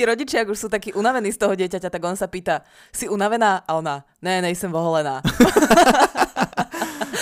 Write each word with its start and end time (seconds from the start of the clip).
Tí 0.00 0.08
rodičia, 0.08 0.48
ak 0.48 0.56
už 0.56 0.64
sú 0.64 0.68
takí 0.72 0.96
unavení 0.96 1.28
z 1.28 1.44
toho 1.44 1.52
dieťaťa, 1.52 1.92
tak 1.92 2.00
on 2.08 2.16
sa 2.16 2.24
pýta, 2.24 2.64
si 2.88 3.04
unavená? 3.04 3.68
A 3.68 3.76
ona, 3.76 4.00
ne, 4.24 4.40
nejsem 4.40 4.72
voholená. 4.72 5.20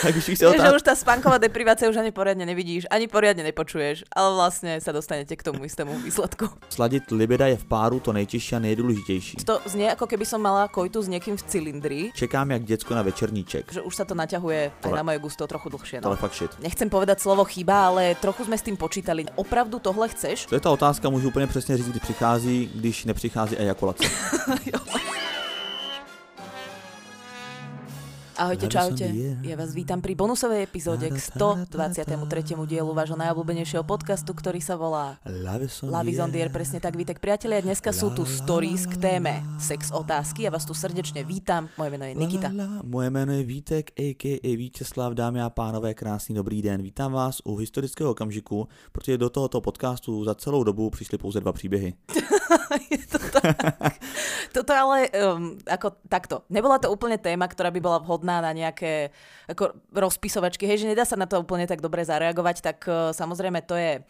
Tak 0.02 0.17
už 0.17 0.25
chcel 0.34 0.54
že 0.54 0.70
už 0.75 0.84
tá 0.84 0.94
spánková 0.94 1.38
deprivácia 1.38 1.91
už 1.91 1.98
ani 1.98 2.14
poriadne 2.14 2.46
nevidíš, 2.46 2.86
ani 2.91 3.10
poriadne 3.10 3.42
nepočuješ, 3.42 4.07
ale 4.12 4.28
vlastne 4.34 4.73
sa 4.78 4.92
dostanete 4.94 5.34
k 5.34 5.42
tomu 5.42 5.64
istému 5.64 5.91
výsledku. 6.05 6.50
Sladit 6.68 7.10
libida 7.10 7.46
je 7.46 7.57
v 7.57 7.64
páru 7.64 8.00
to 8.00 8.12
nejtěžší 8.12 8.57
a 8.57 8.59
nejdůležitější. 8.59 9.37
To 9.45 9.61
znie 9.66 9.91
ako 9.93 10.07
keby 10.07 10.25
som 10.27 10.43
mala 10.43 10.69
kojtu 10.69 11.03
s 11.03 11.09
niekým 11.09 11.37
v 11.37 11.43
cylindri. 11.43 12.00
Čekám 12.14 12.50
jak 12.50 12.62
děcko 12.64 12.95
na 12.95 13.03
večerníček. 13.03 13.73
Že 13.73 13.82
už 13.82 13.95
sa 13.96 14.05
to 14.05 14.14
naťahuje 14.14 14.71
aj 14.84 14.93
na 14.93 15.03
moje 15.03 15.19
gusto 15.19 15.46
trochu 15.46 15.69
dlhšie. 15.69 16.01
No. 16.01 16.11
No. 16.11 16.17
fakt 16.17 16.35
shit. 16.35 16.51
Nechcem 16.61 16.91
povedať 16.91 17.21
slovo 17.21 17.45
chyba, 17.45 17.91
ale 17.91 18.15
trochu 18.19 18.45
sme 18.45 18.59
s 18.59 18.62
tým 18.62 18.77
počítali. 18.77 19.27
Opravdu 19.37 19.79
tohle 19.79 20.09
chceš? 20.09 20.46
To 20.46 20.55
je 20.55 20.61
ta 20.61 20.71
otázka, 20.71 21.11
můžu 21.11 21.29
úplně 21.29 21.46
přesně 21.46 21.77
říct, 21.77 21.89
kdy 21.89 22.01
přichází, 22.01 22.71
když 22.75 23.05
nepřichází 23.05 23.57
ejakulace. 23.57 24.05
Ahojte, 28.39 28.71
čaute. 28.71 29.11
Ja 29.43 29.59
vás 29.59 29.75
vítam 29.75 29.99
pri 29.99 30.15
bonusovej 30.15 30.71
epizóde 30.71 31.11
k 31.11 31.19
123. 31.19 32.15
dielu 32.70 32.87
vášho 32.95 33.19
najobľúbenejšieho 33.19 33.83
podcastu, 33.83 34.30
ktorý 34.30 34.62
sa 34.62 34.78
volá 34.78 35.19
air. 35.27 36.47
presne 36.55 36.78
tak, 36.78 36.95
Vítek. 36.95 37.19
Priatelia, 37.19 37.59
dneska 37.59 37.91
sú 37.91 38.14
tu 38.14 38.23
stories 38.23 38.87
k 38.87 38.95
téme 38.95 39.42
sex 39.59 39.91
otázky. 39.91 40.47
Ja 40.47 40.55
vás 40.55 40.62
tu 40.62 40.70
srdečne 40.70 41.27
vítam. 41.27 41.66
Moje 41.74 41.91
meno 41.91 42.06
je 42.06 42.14
Nikita. 42.14 42.55
Moje 42.87 43.11
jméno 43.11 43.33
je 43.34 43.42
Vítek, 43.42 43.91
a.k.a. 43.98 44.50
Vítězslav, 44.56 45.19
dámy 45.19 45.42
a 45.42 45.50
pánové, 45.50 45.91
krásný 45.98 46.39
dobrý 46.39 46.62
den. 46.62 46.78
Vítám 46.83 47.12
vás 47.12 47.42
u 47.42 47.59
historického 47.59 48.14
okamžiku, 48.14 48.69
protože 48.92 49.19
do 49.19 49.30
tohoto 49.30 49.61
podcastu 49.61 50.25
za 50.25 50.34
celou 50.34 50.62
dobu 50.64 50.91
přišly 50.91 51.19
pouze 51.19 51.41
dva 51.41 51.52
příběhy. 51.52 51.95
je 52.91 52.98
to 53.11 53.19
tak. 53.19 53.98
Toto 54.52 54.73
ale 54.73 55.09
um, 55.12 55.59
ako 55.69 56.00
takto. 56.09 56.45
Nebola 56.48 56.80
to 56.80 56.89
úplne 56.92 57.20
téma, 57.20 57.48
ktorá 57.48 57.69
by 57.69 57.80
bola 57.80 57.98
vhodná 58.00 58.27
na 58.28 58.52
nejaké 58.52 59.08
ako 59.48 59.72
rozpisovačky. 59.96 60.68
Hej, 60.68 60.84
že 60.84 60.90
nedá 60.92 61.08
sa 61.08 61.16
na 61.16 61.24
to 61.24 61.40
úplne 61.40 61.64
tak 61.64 61.80
dobre 61.80 62.04
zareagovať, 62.04 62.56
tak 62.60 62.78
uh, 62.84 63.16
samozrejme 63.16 63.64
to 63.64 63.74
je 63.80 64.04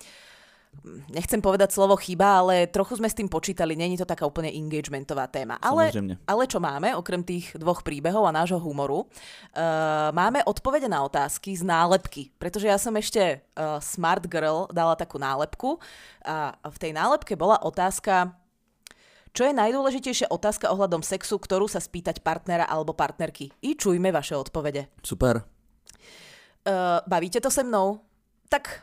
nechcem 1.10 1.40
povedať 1.42 1.74
slovo 1.74 1.98
chyba, 1.98 2.44
ale 2.44 2.54
trochu 2.70 3.00
sme 3.00 3.08
s 3.08 3.16
tým 3.16 3.26
počítali, 3.26 3.74
není 3.74 3.98
to 3.98 4.06
taká 4.06 4.28
úplne 4.28 4.52
engagementová 4.52 5.26
téma. 5.26 5.58
Ale, 5.58 5.90
Samozrejme. 5.90 6.14
ale 6.28 6.42
čo 6.46 6.58
máme, 6.62 6.94
okrem 6.94 7.24
tých 7.24 7.50
dvoch 7.56 7.82
príbehov 7.82 8.28
a 8.28 8.36
nášho 8.36 8.60
humoru, 8.60 9.04
uh, 9.04 10.10
máme 10.14 10.44
odpovede 10.46 10.86
na 10.86 11.02
otázky 11.02 11.56
z 11.56 11.64
nálepky, 11.66 12.30
pretože 12.38 12.70
ja 12.70 12.78
som 12.78 12.94
ešte 12.94 13.42
uh, 13.58 13.82
Smart 13.82 14.24
Girl 14.28 14.70
dala 14.70 14.94
takú 14.94 15.18
nálepku 15.18 15.80
a 16.22 16.54
v 16.54 16.76
tej 16.78 16.92
nálepke 16.94 17.34
bola 17.34 17.58
otázka, 17.64 18.36
čo 19.38 19.46
je 19.46 19.54
najdôležitejšia 19.54 20.34
otázka 20.34 20.66
ohľadom 20.74 21.06
sexu, 21.06 21.38
ktorú 21.38 21.70
sa 21.70 21.78
spýtať 21.78 22.26
partnera 22.26 22.66
alebo 22.66 22.90
partnerky? 22.90 23.54
I 23.62 23.78
čujme 23.78 24.10
vaše 24.10 24.34
odpovede. 24.34 24.90
Super. 25.06 25.46
Uh, 26.66 26.98
bavíte 27.06 27.38
to 27.40 27.50
se 27.50 27.62
mnou? 27.62 28.02
Tak 28.50 28.82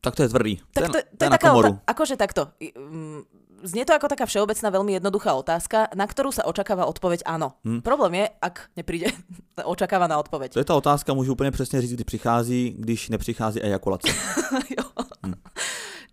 Tak 0.00 0.14
to 0.14 0.22
je 0.22 0.28
tvrdý. 0.28 0.54
tak 0.72 0.86
to, 0.86 0.98
to 1.18 1.22
je 1.26 1.30
taká 1.30 1.50
ota- 1.54 1.82
akože 1.86 2.14
takto. 2.14 2.54
Mm, 2.78 3.26
Znie 3.66 3.88
to 3.88 3.96
ako 3.96 4.06
taká 4.12 4.28
všeobecná, 4.28 4.68
veľmi 4.70 5.00
jednoduchá 5.00 5.32
otázka, 5.32 5.88
na 5.96 6.04
ktorú 6.06 6.28
sa 6.28 6.44
očakáva 6.44 6.84
odpoveď 6.86 7.24
áno. 7.24 7.56
Hm. 7.64 7.80
Problém 7.80 8.20
je, 8.22 8.24
ak 8.38 8.68
nepríde 8.76 9.10
očakávaná 9.64 10.20
odpoveď. 10.22 10.52
To 10.54 10.60
je 10.60 10.68
ta 10.68 10.76
otázka, 10.76 11.14
můžu 11.16 11.32
úplně 11.32 11.50
přesně 11.50 11.80
říct, 11.80 11.92
kdy 11.98 12.04
přichází, 12.04 12.76
když 12.78 13.08
nepřichází 13.08 13.58
ejakulace. 13.62 14.12
Jo. 14.78 14.84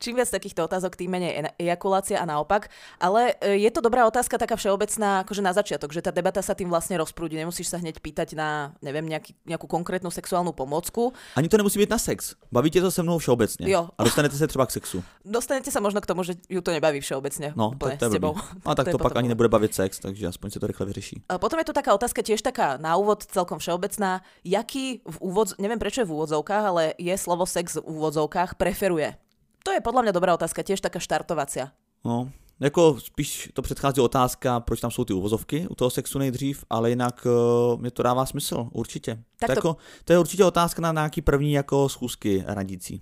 Čím 0.03 0.19
viac 0.19 0.27
takýchto 0.27 0.67
otázok, 0.67 0.99
tým 0.99 1.15
menej 1.15 1.47
ejakulácia 1.55 2.19
a 2.19 2.27
naopak. 2.27 2.67
Ale 2.99 3.39
e, 3.39 3.63
je 3.63 3.71
to 3.71 3.79
dobrá 3.79 4.03
otázka, 4.03 4.35
taká 4.35 4.59
všeobecná, 4.59 5.23
akože 5.23 5.39
na 5.39 5.55
začiatok, 5.55 5.95
že 5.95 6.03
tá 6.03 6.11
debata 6.11 6.43
sa 6.43 6.51
tým 6.51 6.67
vlastne 6.67 6.99
rozprúdi. 6.99 7.39
Nemusíš 7.39 7.71
sa 7.71 7.79
hneď 7.79 8.03
pýtať 8.03 8.35
na, 8.35 8.75
neviem, 8.83 9.07
nejaký, 9.07 9.31
nejakú 9.47 9.63
konkrétnu 9.63 10.11
sexuálnu 10.11 10.51
pomocku. 10.51 11.15
Ani 11.39 11.47
to 11.47 11.55
nemusí 11.55 11.79
být 11.79 11.95
na 11.95 11.95
sex. 11.95 12.35
Bavíte 12.51 12.83
to 12.83 12.91
se 12.91 12.99
mnou 12.99 13.15
všeobecně. 13.15 13.71
Jo. 13.71 13.89
A 13.97 14.03
dostanete 14.03 14.35
se 14.35 14.47
třeba 14.47 14.65
k 14.65 14.71
sexu. 14.71 15.03
Dostanete 15.23 15.71
sa 15.71 15.79
možno 15.79 16.03
k 16.03 16.05
tomu, 16.11 16.27
že 16.27 16.35
ju 16.51 16.59
to 16.59 16.75
nebaví 16.75 16.99
všeobecne. 16.99 17.55
No, 17.55 17.71
úplne 17.71 17.95
to 17.95 18.05
je 18.05 18.11
s 18.11 18.13
tebou. 18.19 18.35
A 18.67 18.75
tak 18.75 18.91
je 18.91 18.93
to, 18.93 18.99
pak 18.99 19.15
ani 19.15 19.31
nebude 19.31 19.47
bavit 19.47 19.71
sex, 19.71 20.03
takže 20.03 20.27
aspoň 20.27 20.51
se 20.51 20.59
to 20.59 20.67
rychle 20.67 20.85
vyřeší. 20.85 21.23
A 21.31 21.39
potom 21.39 21.63
je 21.63 21.65
tu 21.65 21.73
taká 21.73 21.95
otázka 21.95 22.19
tiež 22.19 22.43
taká 22.43 22.75
na 22.75 22.99
úvod 22.99 23.23
celkom 23.23 23.63
všeobecná. 23.63 24.19
Jaký 24.43 24.99
v 25.07 25.17
úvod, 25.23 25.55
neviem 25.63 25.79
prečo 25.79 26.03
je 26.03 26.09
v 26.11 26.11
úvodzovkách, 26.11 26.65
ale 26.67 26.83
je 26.99 27.15
slovo 27.15 27.47
sex 27.47 27.79
v 27.79 27.87
úvodzovkách 27.87 28.59
preferuje? 28.59 29.22
To 29.63 29.71
je 29.71 29.79
podľa 29.79 30.01
mňa 30.03 30.13
dobrá 30.13 30.31
otázka, 30.35 30.59
tiež 30.59 30.83
taká 30.83 30.99
štartovacia. 30.99 31.71
No, 32.03 32.29
jako 32.59 32.99
spíš 32.99 33.49
to 33.53 33.61
předchází 33.61 34.01
otázka, 34.01 34.59
proč 34.59 34.79
tam 34.79 34.91
jsou 34.91 35.05
ty 35.05 35.13
uvozovky 35.13 35.67
u 35.67 35.75
toho 35.75 35.89
sexu 35.89 36.19
nejdřív, 36.19 36.65
ale 36.69 36.89
jinak 36.89 37.25
uh, 37.25 37.81
mě 37.81 37.91
to 37.91 38.03
dává 38.03 38.25
smysl, 38.25 38.67
určitě. 38.71 39.23
Tak 39.39 39.47
to, 39.47 39.51
jako, 39.51 39.77
to 40.03 40.13
je 40.13 40.19
určitě 40.19 40.45
otázka 40.45 40.81
na 40.81 40.91
nějaký 40.91 41.21
první 41.21 41.53
jako 41.53 41.89
schůzky 41.89 42.43
radící. 42.47 43.01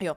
Jo. 0.00 0.16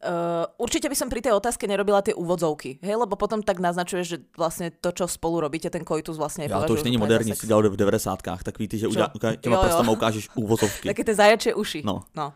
Uh, 0.00 0.44
určite 0.56 0.88
by 0.88 0.96
som 0.96 1.12
pri 1.12 1.20
tej 1.20 1.32
otázke 1.36 1.68
nerobila 1.68 2.00
tie 2.00 2.16
úvodzovky, 2.16 2.80
hej, 2.80 2.96
lebo 2.96 3.16
potom 3.20 3.40
tak 3.44 3.60
naznačuje, 3.60 4.04
že 4.04 4.16
vlastne 4.36 4.72
to, 4.72 4.92
čo 4.92 5.04
spolu 5.08 5.40
robíte, 5.40 5.68
ten 5.68 5.84
koitus 5.84 6.16
vlastne 6.16 6.48
Já 6.48 6.62
to 6.62 6.72
už 6.72 6.84
není 6.84 6.96
moderní, 6.96 7.34
si 7.36 7.46
dělal 7.46 7.70
v 7.70 7.76
90. 7.76 8.22
Tak 8.22 8.58
víte, 8.58 8.78
že 8.78 8.88
uka- 8.88 9.36
těma 9.40 9.56
prstama 9.56 9.92
ukážeš 9.92 10.28
uvozovky. 10.34 10.88
Také 10.92 11.04
tie 11.04 11.14
zajačie 11.14 11.52
uši. 11.54 11.82
No. 11.84 12.04
no. 12.16 12.32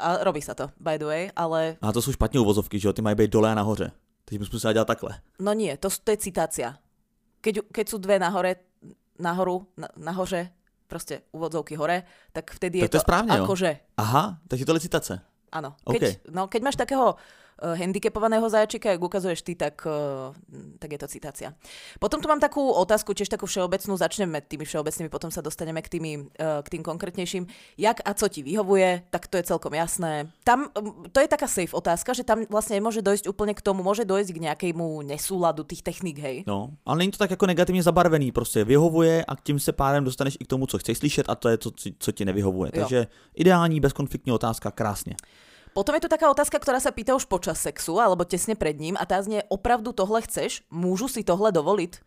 A 0.00 0.24
robí 0.24 0.40
sa 0.40 0.56
to, 0.56 0.72
by 0.80 0.96
the 0.98 1.04
way, 1.04 1.30
ale 1.36 1.76
A 1.82 1.92
to 1.92 2.02
jsou 2.02 2.12
špatně 2.12 2.40
uvozovky, 2.40 2.78
že 2.80 2.88
jo, 2.88 2.92
ty 2.92 3.02
mají 3.02 3.16
být 3.16 3.30
dole 3.30 3.52
a 3.52 3.54
nahoře. 3.54 3.92
Takže 4.24 4.38
bys 4.38 4.50
musel 4.50 4.72
dělat 4.72 4.88
takhle. 4.88 5.20
no 5.38 5.52
nie, 5.52 5.76
to, 5.76 5.88
to 6.04 6.10
je 6.10 6.16
citácia. 6.16 6.78
Keď, 7.40 7.72
keď 7.72 7.86
sú 7.88 7.98
dve 7.98 8.18
nahore, 8.20 8.56
nahoru, 9.18 9.66
na, 9.76 9.88
nahoře, 9.96 10.52
proste 10.86 11.22
úvodzovky 11.32 11.76
hore, 11.76 12.02
tak 12.32 12.50
vtedy 12.50 12.80
Tak 12.80 12.84
je 12.84 12.92
to 12.92 12.96
je 12.96 13.06
správne, 13.06 13.32
akože. 13.32 13.70
Aha, 13.96 14.38
takže 14.48 14.64
to 14.64 14.74
je 14.74 14.80
citace. 14.80 15.14
Áno. 15.52 15.74
OK. 15.84 15.98
Keď, 15.98 16.02
no, 16.30 16.46
keď 16.48 16.60
máš 16.62 16.76
takého 16.76 17.16
handicapovaného 17.62 18.48
zajačika, 18.50 18.90
jak 18.90 19.02
ukazuješ 19.02 19.42
ty, 19.42 19.54
tak, 19.54 19.86
uh, 19.86 20.34
tak 20.78 20.92
je 20.92 20.98
to 20.98 21.08
citácia. 21.08 21.52
Potom 22.00 22.20
tu 22.20 22.28
mám 22.28 22.40
takú 22.40 22.70
otázku, 22.72 23.12
tiež 23.12 23.28
takú 23.28 23.46
všeobecnú. 23.46 23.96
Začneme 23.96 24.40
tými 24.40 24.64
všeobecnými, 24.64 25.08
potom 25.08 25.30
sa 25.30 25.44
dostaneme 25.44 25.82
k, 25.82 25.88
tými, 25.88 26.12
uh, 26.18 26.64
k 26.64 26.68
tým 26.68 26.82
konkrétnejším. 26.82 27.46
Jak 27.78 28.00
a 28.04 28.14
co 28.14 28.28
ti 28.28 28.42
vyhovuje, 28.42 29.02
tak 29.10 29.26
to 29.28 29.36
je 29.36 29.42
celkom 29.42 29.74
jasné. 29.74 30.32
Tam, 30.44 30.72
um, 30.78 31.04
to 31.12 31.20
je 31.20 31.28
taká 31.28 31.48
safe 31.48 31.76
otázka, 31.76 32.12
že 32.12 32.24
tam 32.24 32.44
vlastne 32.48 32.80
nemôže 32.80 33.02
dojsť 33.02 33.28
úplne 33.28 33.54
k 33.54 33.60
tomu, 33.60 33.82
môže 33.82 34.04
dojsť 34.04 34.30
k 34.32 34.42
nejakému 34.48 35.02
nesúladu 35.04 35.64
tých 35.64 35.82
technik, 35.82 36.18
hej. 36.18 36.44
No, 36.46 36.70
ale 36.86 36.98
není 36.98 37.10
to 37.10 37.18
tak 37.18 37.30
jako 37.30 37.46
negativně 37.46 37.82
zabarvený, 37.82 38.32
prostě 38.32 38.64
vyhovuje 38.64 39.24
a 39.24 39.36
tím 39.36 39.58
se 39.58 39.72
pádem 39.72 40.04
dostaneš 40.04 40.36
i 40.40 40.44
k 40.44 40.48
tomu, 40.48 40.66
co 40.66 40.78
chceš 40.78 40.98
slyšet 40.98 41.26
a 41.28 41.34
to 41.34 41.48
je 41.48 41.56
to, 41.56 41.70
co- 41.70 41.90
co 41.98 42.12
ti 42.12 42.24
nevyhovuje. 42.24 42.70
Jo. 42.74 42.80
Takže 42.80 43.06
ideální 43.34 43.80
bezkonfliktní 43.80 44.32
otázka, 44.32 44.70
krásně. 44.70 45.14
Potom 45.70 45.94
je 45.94 46.02
tu 46.02 46.10
taká 46.10 46.26
otázka, 46.26 46.58
ktorá 46.58 46.82
sa 46.82 46.90
pýta 46.90 47.14
už 47.14 47.30
počas 47.30 47.62
sexu, 47.62 48.02
alebo 48.02 48.26
tesne 48.26 48.58
pred 48.58 48.74
ním 48.74 48.98
a 48.98 49.06
tá 49.06 49.22
znie, 49.22 49.46
opravdu 49.46 49.94
tohle 49.94 50.22
chceš? 50.26 50.66
Môžu 50.66 51.06
si 51.06 51.22
tohle 51.22 51.54
dovoliť? 51.54 52.02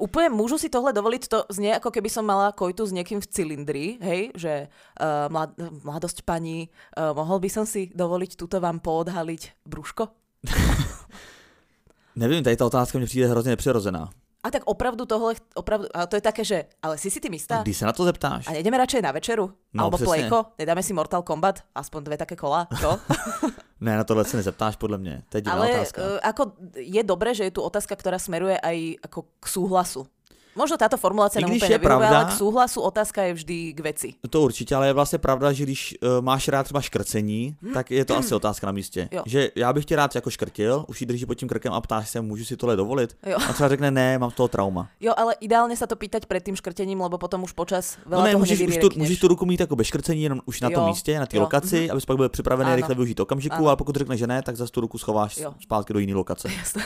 Úplne 0.00 0.32
môžu 0.32 0.56
si 0.56 0.72
tohle 0.72 0.96
dovoliť, 0.96 1.22
to 1.28 1.38
znie 1.52 1.76
ako 1.76 1.92
keby 1.92 2.08
som 2.08 2.24
mala 2.24 2.56
kojtu 2.56 2.88
s 2.88 2.96
niekým 2.96 3.20
v 3.20 3.28
cylindri, 3.28 3.86
hej, 4.00 4.32
že 4.32 4.52
uh, 4.66 5.28
mlad, 5.28 5.52
mladosť 5.84 6.24
pani, 6.24 6.72
uh, 6.96 7.12
mohol 7.12 7.38
by 7.44 7.48
som 7.52 7.68
si 7.68 7.92
dovoliť 7.92 8.40
tuto 8.40 8.56
vám 8.56 8.80
poodhaliť 8.80 9.68
brúško? 9.68 10.08
Nevím, 12.16 12.44
tady 12.44 12.56
ta 12.56 12.66
otázka 12.66 12.98
mě 12.98 13.06
přijde 13.06 13.28
hrozně 13.28 13.50
nepřirozená. 13.50 14.10
A 14.42 14.50
tak 14.50 14.62
opravdu 14.66 15.06
tohle, 15.06 15.34
opravdu, 15.54 15.86
a 15.94 16.06
to 16.06 16.16
je 16.16 16.20
také, 16.20 16.42
že, 16.44 16.66
ale 16.82 16.98
si 16.98 17.10
si 17.10 17.20
tým 17.22 17.34
istá? 17.34 17.62
Když 17.62 17.76
se 17.76 17.86
na 17.86 17.92
to 17.92 18.04
zeptáš, 18.04 18.48
A 18.48 18.52
nejdeme 18.52 18.74
radšej 18.78 19.02
na 19.02 19.14
večeru? 19.14 19.54
No, 19.70 19.84
Alebo 19.86 20.02
plejko? 20.02 20.58
Nedáme 20.58 20.82
si 20.82 20.92
Mortal 20.92 21.22
Kombat? 21.22 21.62
Aspoň 21.74 22.00
dve 22.02 22.16
také 22.18 22.34
kola? 22.34 22.66
Čo? 22.74 22.98
ne, 23.80 23.96
na 23.96 24.04
tohle 24.04 24.24
se 24.24 24.36
nezeptáš 24.36 24.76
podle 24.76 24.98
mě. 24.98 25.22
To 25.28 25.38
je 25.38 25.42
Ale 25.46 25.70
otázka. 25.70 26.02
uh, 26.02 26.18
ako 26.22 26.42
je 26.74 27.02
dobré, 27.06 27.34
že 27.34 27.44
je 27.44 27.54
tu 27.54 27.62
otázka, 27.62 27.94
ktorá 27.94 28.18
smeruje 28.18 28.58
aj 28.58 29.06
ako 29.06 29.30
k 29.38 29.44
súhlasu. 29.46 30.06
Možno 30.52 30.76
táto 30.76 31.00
formulácia 31.00 31.40
I 31.40 31.48
nám 31.48 31.56
je 31.56 31.64
nevyhovuje, 31.64 32.08
ale 32.08 32.24
k 32.28 32.36
súhlasu 32.36 32.80
otázka 32.84 33.22
je 33.22 33.32
vždy 33.34 33.56
k 33.72 33.80
veci. 33.80 34.08
To 34.30 34.42
určitě, 34.42 34.74
ale 34.74 34.86
je 34.86 34.92
vlastně 34.92 35.18
pravda, 35.18 35.52
že 35.52 35.62
když 35.62 35.94
uh, 36.02 36.24
máš 36.24 36.48
rád 36.48 36.62
třeba 36.62 36.80
škrcení, 36.80 37.56
tak 37.74 37.90
je 37.90 38.04
to 38.04 38.16
asi 38.16 38.34
otázka 38.34 38.66
na 38.66 38.72
místě. 38.72 39.08
Jo. 39.12 39.22
Že 39.26 39.50
já 39.56 39.72
bych 39.72 39.84
tě 39.84 39.96
rád 39.96 40.14
jako 40.14 40.30
škrtil, 40.30 40.84
už 40.88 41.00
ji 41.00 41.06
drží 41.06 41.26
pod 41.26 41.34
tím 41.34 41.48
krkem 41.48 41.72
a 41.72 41.80
ptáš 41.80 42.10
se, 42.10 42.20
můžu 42.20 42.44
si 42.44 42.56
tohle 42.56 42.76
dovolit? 42.76 43.16
Jo. 43.26 43.38
A 43.48 43.52
třeba 43.52 43.68
řekne, 43.68 43.90
ne, 43.90 44.18
mám 44.18 44.30
z 44.30 44.34
toho 44.34 44.48
trauma. 44.48 44.88
Jo, 45.00 45.12
ale 45.16 45.34
ideálne 45.40 45.76
sa 45.76 45.86
to 45.86 45.96
pýtať 45.96 46.28
pred 46.28 46.44
tým 46.44 46.56
škrtením, 46.56 47.00
lebo 47.00 47.18
potom 47.18 47.42
už 47.42 47.52
počas 47.56 47.96
veľa 48.06 48.20
No 48.20 48.24
ne, 48.24 48.36
můžeš, 48.36 48.60
už 48.60 48.76
tu, 48.76 48.88
můžeš 48.96 49.18
tu 49.18 49.28
ruku 49.28 49.46
mít 49.46 49.60
jako 49.60 49.76
bez 49.76 49.86
škrcení, 49.86 50.22
jenom 50.22 50.40
už 50.44 50.60
na 50.60 50.70
tom 50.70 50.86
místě, 50.86 51.18
na 51.18 51.26
té 51.26 51.38
lokaci, 51.38 51.80
mhm. 51.80 51.90
abys 51.90 52.04
pak 52.04 52.16
byl 52.16 52.28
připravený 52.28 52.68
Áno. 52.68 52.76
rychle 52.76 52.94
využít 52.94 53.20
okamžiku, 53.20 53.56
Áno. 53.56 53.68
ale 53.68 53.76
pokud 53.76 53.96
řekne, 53.96 54.16
že 54.16 54.26
ne, 54.26 54.42
tak 54.42 54.56
zase 54.56 54.72
tu 54.72 54.80
ruku 54.80 54.98
schováš 54.98 55.36
Jo. 55.38 55.54
zpátky 55.60 55.92
do 55.92 55.98
jiné 55.98 56.14
lokace. 56.14 56.48
Jasné. 56.58 56.82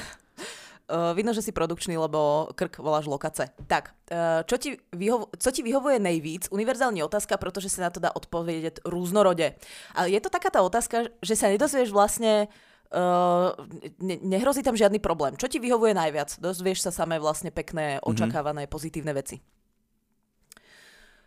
Uh, 0.86 1.10
vidno, 1.18 1.34
že 1.34 1.42
si 1.42 1.50
produkčný, 1.50 1.98
lebo 1.98 2.54
krk 2.54 2.78
voláš 2.78 3.10
lokace. 3.10 3.50
Tak, 3.66 3.90
uh, 4.06 4.46
čo 4.46 4.54
ti, 4.54 4.78
vyhovo- 4.94 5.34
co 5.34 5.48
ti 5.50 5.66
vyhovuje 5.66 5.98
nejvíc? 5.98 6.46
Univerzálna 6.54 7.02
otázka, 7.02 7.42
pretože 7.42 7.74
sa 7.74 7.86
na 7.86 7.90
to 7.90 7.98
dá 7.98 8.14
odpovedieť 8.14 8.86
různorode. 8.86 9.58
Ale 9.98 10.06
je 10.14 10.20
to 10.22 10.30
taká 10.30 10.46
tá 10.46 10.62
otázka, 10.62 11.10
že 11.26 11.34
sa 11.34 11.50
nedozvieš 11.50 11.90
vlastne 11.90 12.46
Uh, 12.86 13.50
ne- 13.98 14.22
nehrozí 14.22 14.62
tam 14.62 14.78
žiadny 14.78 15.02
problém. 15.02 15.34
Čo 15.34 15.50
ti 15.50 15.58
vyhovuje 15.58 15.90
najviac? 15.90 16.38
Dozvieš 16.38 16.86
sa 16.86 16.94
samé 16.94 17.18
vlastne 17.18 17.50
pekné, 17.50 17.98
očakávané, 17.98 18.64
mm-hmm. 18.64 18.76
pozitívne 18.78 19.10
veci. 19.10 19.42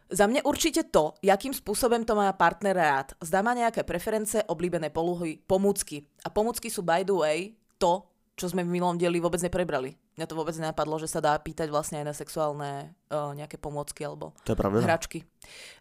Za 0.07 0.31
mňa 0.31 0.47
určite 0.47 0.87
to, 0.87 1.19
jakým 1.19 1.51
spôsobom 1.51 2.07
to 2.07 2.15
má 2.15 2.31
partner 2.31 2.79
rád. 2.79 3.07
Zdá 3.19 3.43
ma 3.43 3.51
nejaké 3.51 3.83
preference, 3.83 4.39
oblíbené 4.47 4.87
polohy, 4.87 5.35
pomôcky. 5.43 6.07
A 6.23 6.31
pomôcky 6.31 6.71
sú 6.71 6.79
by 6.79 7.03
the 7.03 7.13
way 7.13 7.59
to, 7.75 8.07
čo 8.39 8.47
sme 8.47 8.63
v 8.63 8.71
minulom 8.71 8.95
dieli 8.95 9.19
vôbec 9.19 9.43
neprebrali. 9.43 9.99
Mňa 10.15 10.25
to 10.31 10.39
vôbec 10.39 10.55
nenapadlo, 10.55 10.95
že 10.95 11.11
sa 11.11 11.19
dá 11.19 11.35
pýtať 11.35 11.67
vlastne 11.67 11.99
aj 11.99 12.05
na 12.07 12.15
sexuálne 12.15 12.95
uh, 13.11 13.35
nejaké 13.35 13.59
pomôcky 13.59 14.07
alebo 14.07 14.31
To 14.47 14.55
je 14.55 14.57
pravda. 14.57 14.79
hračky. 14.79 15.27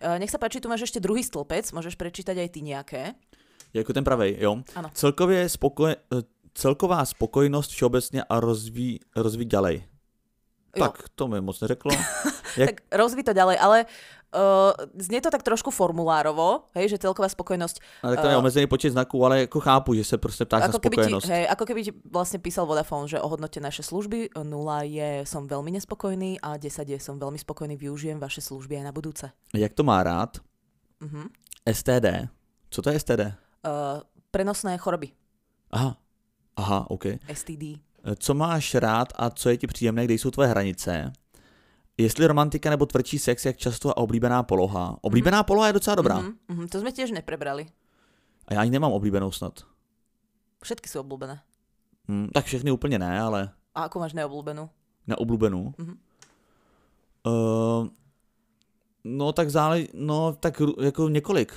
Uh, 0.03 0.19
nech 0.19 0.35
sa 0.35 0.43
páči, 0.43 0.59
tu 0.59 0.67
máš 0.67 0.91
ešte 0.91 0.99
druhý 0.99 1.23
stĺpec, 1.23 1.71
môžeš 1.71 1.95
prečítať 1.95 2.35
aj 2.35 2.49
ty 2.51 2.61
nejaké. 2.67 3.03
Jako 3.71 3.93
ten 3.95 4.05
pravej, 4.05 4.43
jo. 4.43 4.59
Ano. 4.75 4.91
Celkově 4.95 5.49
spokoje, 5.49 5.97
celková 6.55 7.05
spokojnost 7.05 7.71
všeobecně 7.71 8.23
a 8.29 8.41
rozví, 8.41 9.01
rozví 9.17 9.45
ďalej. 9.45 9.85
Jo. 10.77 10.85
Tak, 10.85 11.09
to 11.15 11.29
mi 11.29 11.41
moc 11.41 11.61
neřeklo. 11.61 11.93
Jak, 12.57 12.71
Tak 12.71 12.99
rozví 12.99 13.23
to 13.23 13.33
ďalej, 13.33 13.57
ale 13.61 13.87
uh, 14.35 14.73
znie 14.99 15.21
to 15.21 15.31
tak 15.31 15.43
trošku 15.43 15.71
formulárovo, 15.71 16.69
hej, 16.75 16.89
že 16.89 16.99
celková 16.99 17.29
spokojnosť. 17.29 17.77
ale 18.03 18.17
tak 18.17 18.23
tam 18.23 18.31
je 18.31 18.37
eh, 18.37 18.43
omezený 18.43 18.67
počet 18.67 18.91
znaků, 18.91 19.25
ale 19.25 19.41
jako 19.41 19.61
chápu, 19.61 19.95
že 19.95 20.05
se 20.05 20.19
prostě 20.19 20.45
ptáš 20.45 20.61
na 20.63 20.69
Ako 20.69 20.79
keby, 20.79 20.97
ti, 20.97 21.29
hej, 21.29 21.45
ako 21.49 21.65
keby 21.65 21.81
ti 21.85 21.93
vlastne 22.11 22.39
písal 22.39 22.67
Vodafone, 22.67 23.09
že 23.09 23.21
ohodnote 23.21 23.61
naše 23.61 23.83
služby, 23.83 24.37
0 24.37 24.83
je 24.85 25.25
som 25.25 25.49
veľmi 25.49 25.73
nespokojný 25.73 26.41
a 26.43 26.57
10 26.57 26.89
je 26.89 26.99
som 27.01 27.19
veľmi 27.19 27.39
spokojný, 27.39 27.77
využijem 27.77 28.21
vaše 28.21 28.41
služby 28.41 28.77
aj 28.81 28.85
na 28.85 28.93
budúce. 28.93 29.27
Jak 29.55 29.73
to 29.73 29.83
má 29.85 30.03
rád? 30.03 30.41
Uh-huh. 31.01 31.29
STD. 31.65 32.29
Co 32.71 32.83
to 32.83 32.91
je 32.91 33.01
STD? 33.01 33.23
Uh, 33.65 34.03
prenosné 34.31 34.79
choroby, 34.79 35.13
Aha. 35.71 35.97
Aha, 36.57 36.87
OK. 36.91 37.05
STD. 37.33 37.79
Co 38.19 38.35
máš 38.35 38.75
rád 38.75 39.09
a 39.17 39.31
co 39.31 39.51
je 39.51 39.57
ti 39.57 39.67
příjemné, 39.67 40.05
kde 40.05 40.15
jsou 40.15 40.31
tvoje 40.31 40.49
hranice? 40.49 41.13
Jestli 41.99 42.27
romantika 42.27 42.71
nebo 42.71 42.87
tvrdší 42.87 43.19
sex, 43.19 43.45
jak 43.45 43.57
často 43.57 43.91
a 43.91 43.97
oblíbená 43.97 44.43
poloha. 44.43 44.97
Oblíbená 45.01 45.43
poloha 45.43 45.67
je 45.67 45.73
docela 45.73 45.95
dobrá. 45.95 46.23
Uh-huh. 46.23 46.69
To 46.71 46.79
sme 46.79 46.95
tiež 46.95 47.11
neprebrali. 47.11 47.67
A 48.49 48.55
já 48.55 48.61
ani 48.61 48.71
nemám 48.71 48.93
oblíbenou 48.93 49.31
snad. 49.35 49.67
Všetky 50.63 50.87
sú 50.89 51.03
obľúbené. 51.03 51.43
Hm, 52.09 52.31
tak 52.35 52.45
všechny 52.45 52.71
úplně 52.71 52.99
ne, 52.99 53.21
ale 53.21 53.51
A 53.75 53.83
ako 53.91 53.99
máš 54.01 54.15
neobľúbenú? 54.15 54.69
neoblíbenou. 55.07 55.75
Mhm. 55.79 55.95
Uh, 57.27 57.89
no 59.05 59.33
tak 59.33 59.51
záleží, 59.51 59.89
no 59.95 60.33
tak 60.41 60.63
jako 60.81 61.09
několik. 61.09 61.53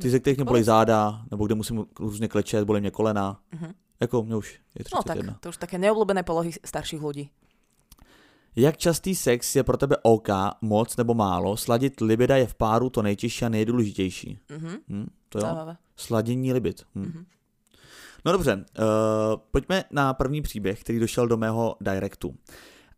Ty, 0.00 0.10
ze 0.10 0.20
kterých 0.20 0.38
mě 0.38 0.44
bolí 0.44 0.62
záda, 0.62 1.22
nebo 1.30 1.46
kde 1.46 1.54
musím 1.54 1.86
různě 2.00 2.28
klečet, 2.28 2.64
bolí 2.64 2.80
mě 2.80 2.90
kolena. 2.90 3.40
Uh-huh. 3.52 3.74
Jako 4.00 4.22
mě 4.22 4.36
už 4.36 4.60
je 4.78 4.84
No 4.94 5.02
tak, 5.02 5.16
31. 5.18 5.36
to 5.40 5.48
už 5.48 5.56
také 5.56 5.78
neobľúbené 5.78 6.22
polohy 6.22 6.54
starších 6.64 7.02
ľudí. 7.02 7.28
Jak 8.58 8.76
častý 8.76 9.14
sex 9.14 9.56
je 9.56 9.62
pro 9.62 9.76
tebe 9.76 9.96
OK, 10.02 10.28
moc 10.60 10.96
nebo 10.96 11.14
málo? 11.14 11.56
Sladit 11.56 12.00
libida 12.00 12.36
je 12.36 12.46
v 12.46 12.54
páru 12.54 12.90
to 12.90 13.02
nejtěžší 13.02 13.44
a 13.44 13.48
nejdůležitější. 13.48 14.38
Uh-huh. 14.48 14.78
Hm, 14.88 15.08
to 15.28 15.38
jo. 15.38 15.42
Zaujímavé. 15.42 15.76
Sladění 15.96 16.52
libid. 16.52 16.82
Hm. 16.94 17.00
Mhm. 17.02 17.24
No 18.24 18.32
dobře, 18.32 18.54
uh, 18.54 18.84
pojďme 19.50 19.84
na 19.90 20.14
první 20.14 20.42
příběh, 20.42 20.80
který 20.80 20.98
došel 20.98 21.28
do 21.28 21.36
mého 21.36 21.76
directu. 21.80 22.34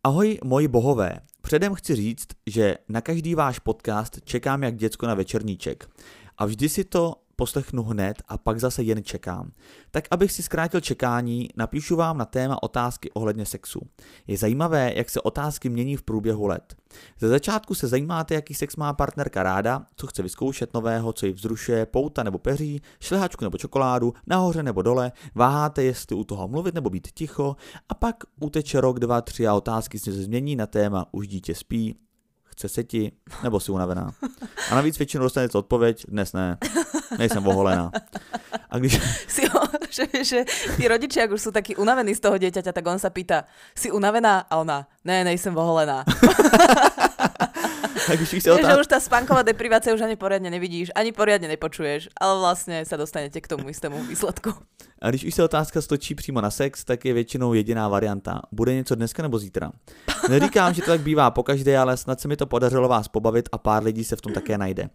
Ahoj, 0.03 0.39
moji 0.43 0.67
bohové. 0.67 1.19
Předem 1.41 1.75
chci 1.75 1.95
říct, 1.95 2.27
že 2.47 2.77
na 2.89 3.01
každý 3.01 3.35
váš 3.35 3.59
podcast 3.59 4.19
čekám 4.23 4.63
jak 4.63 4.75
děcko 4.75 5.07
na 5.07 5.13
večerníček. 5.13 5.89
A 6.37 6.45
vždy 6.45 6.69
si 6.69 6.83
to 6.83 7.15
poslechnu 7.35 7.83
hned 7.83 8.21
a 8.27 8.37
pak 8.37 8.59
zase 8.59 8.83
jen 8.83 9.03
čekám. 9.03 9.51
Tak 9.91 10.07
abych 10.11 10.31
si 10.31 10.43
zkrátil 10.43 10.79
čekání, 10.81 11.49
napíšu 11.57 11.95
vám 11.95 12.17
na 12.17 12.25
téma 12.25 12.63
otázky 12.63 13.11
ohledně 13.11 13.45
sexu. 13.45 13.79
Je 14.27 14.37
zajímavé, 14.37 14.93
jak 14.95 15.09
se 15.09 15.21
otázky 15.21 15.69
mění 15.69 15.97
v 15.97 16.03
průběhu 16.03 16.47
let. 16.47 16.75
Ze 17.19 17.27
začátku 17.27 17.75
se 17.75 17.87
zajímáte, 17.87 18.33
jaký 18.33 18.53
sex 18.53 18.75
má 18.75 18.93
partnerka 18.93 19.43
ráda, 19.43 19.85
co 19.95 20.07
chce 20.07 20.23
vyzkoušet 20.23 20.73
nového, 20.73 21.13
co 21.13 21.25
ji 21.25 21.33
vzrušuje, 21.33 21.85
pouta 21.85 22.23
nebo 22.23 22.37
peří, 22.37 22.81
šlehačku 22.99 23.45
nebo 23.45 23.57
čokoládu, 23.57 24.13
nahoře 24.27 24.63
nebo 24.63 24.81
dole, 24.81 25.11
váháte, 25.35 25.83
jestli 25.83 26.15
u 26.15 26.23
toho 26.23 26.47
mluvit 26.47 26.75
nebo 26.75 26.89
být 26.89 27.07
ticho 27.13 27.55
a 27.89 27.93
pak 27.93 28.15
uteče 28.39 28.81
rok, 28.81 28.99
dva, 28.99 29.21
tři 29.21 29.47
a 29.47 29.53
otázky 29.53 29.99
se 29.99 30.11
změní 30.11 30.55
na 30.55 30.67
téma 30.67 31.05
už 31.11 31.27
dítě 31.27 31.55
spí, 31.55 31.95
chce 32.51 32.69
se 32.69 32.83
ti, 32.83 33.11
nebo 33.43 33.59
si 33.59 33.71
unavená. 33.71 34.11
A 34.71 34.75
navíc 34.75 34.97
většinou 34.97 35.23
dostanete 35.23 35.57
odpověď, 35.57 36.05
dnes 36.07 36.33
ne, 36.33 36.57
nejsem 37.17 37.47
oholená. 37.47 37.91
A 38.69 38.77
když, 38.77 39.01
Si, 39.27 39.43
že, 39.91 40.23
že 40.23 40.39
tí 40.79 40.87
rodičia, 40.87 41.27
ak 41.27 41.35
už 41.35 41.41
sú 41.41 41.51
takí 41.51 41.75
unavení 41.75 42.15
z 42.15 42.23
toho 42.23 42.39
dieťaťa, 42.39 42.71
tak 42.71 42.85
on 42.87 42.99
sa 42.99 43.11
pýta, 43.11 43.43
si 43.75 43.91
unavená? 43.91 44.47
A 44.47 44.63
ona, 44.63 44.87
ne, 45.03 45.23
nejsem 45.27 45.51
voholená. 45.51 46.07
A 48.11 48.15
když 48.15 48.33
víš 48.33 48.43
se 48.43 48.49
Vieš, 48.51 48.61
že 48.61 48.67
otázky, 48.67 48.81
už 48.81 48.87
tá 48.91 48.99
spánková 48.99 49.41
deprivácia 49.47 49.95
už 49.95 50.03
ani 50.03 50.19
poriadne 50.19 50.51
nevidíš, 50.51 50.91
ani 50.91 51.15
poriadne 51.15 51.47
nepočuješ, 51.47 52.11
ale 52.19 52.33
vlastne 52.43 52.83
sa 52.83 52.99
dostanete 52.99 53.39
k 53.39 53.47
tomu 53.47 53.71
istému 53.71 54.03
výsledku. 54.03 54.51
A 55.01 55.09
když 55.09 55.25
už 55.25 55.33
se 55.33 55.43
otázka 55.43 55.81
stočí 55.81 56.15
přímo 56.15 56.41
na 56.41 56.51
sex, 56.51 56.83
tak 56.83 57.05
je 57.05 57.13
většinou 57.13 57.53
jediná 57.53 57.87
varianta. 57.87 58.41
Bude 58.51 58.75
něco 58.75 58.95
dneska 58.95 59.23
nebo 59.23 59.39
zítra? 59.39 59.71
Neříkám, 60.29 60.73
že 60.73 60.81
to 60.81 60.91
tak 60.91 61.01
bývá 61.01 61.31
pokaždé, 61.31 61.77
ale 61.77 61.97
snad 61.97 62.21
se 62.21 62.27
mi 62.27 62.37
to 62.37 62.45
podařilo 62.45 62.87
vás 62.87 63.07
pobavit 63.07 63.49
a 63.51 63.57
pár 63.57 63.83
lidí 63.83 64.03
se 64.03 64.15
v 64.15 64.21
tom 64.21 64.33
také 64.33 64.57
najde. 64.57 64.89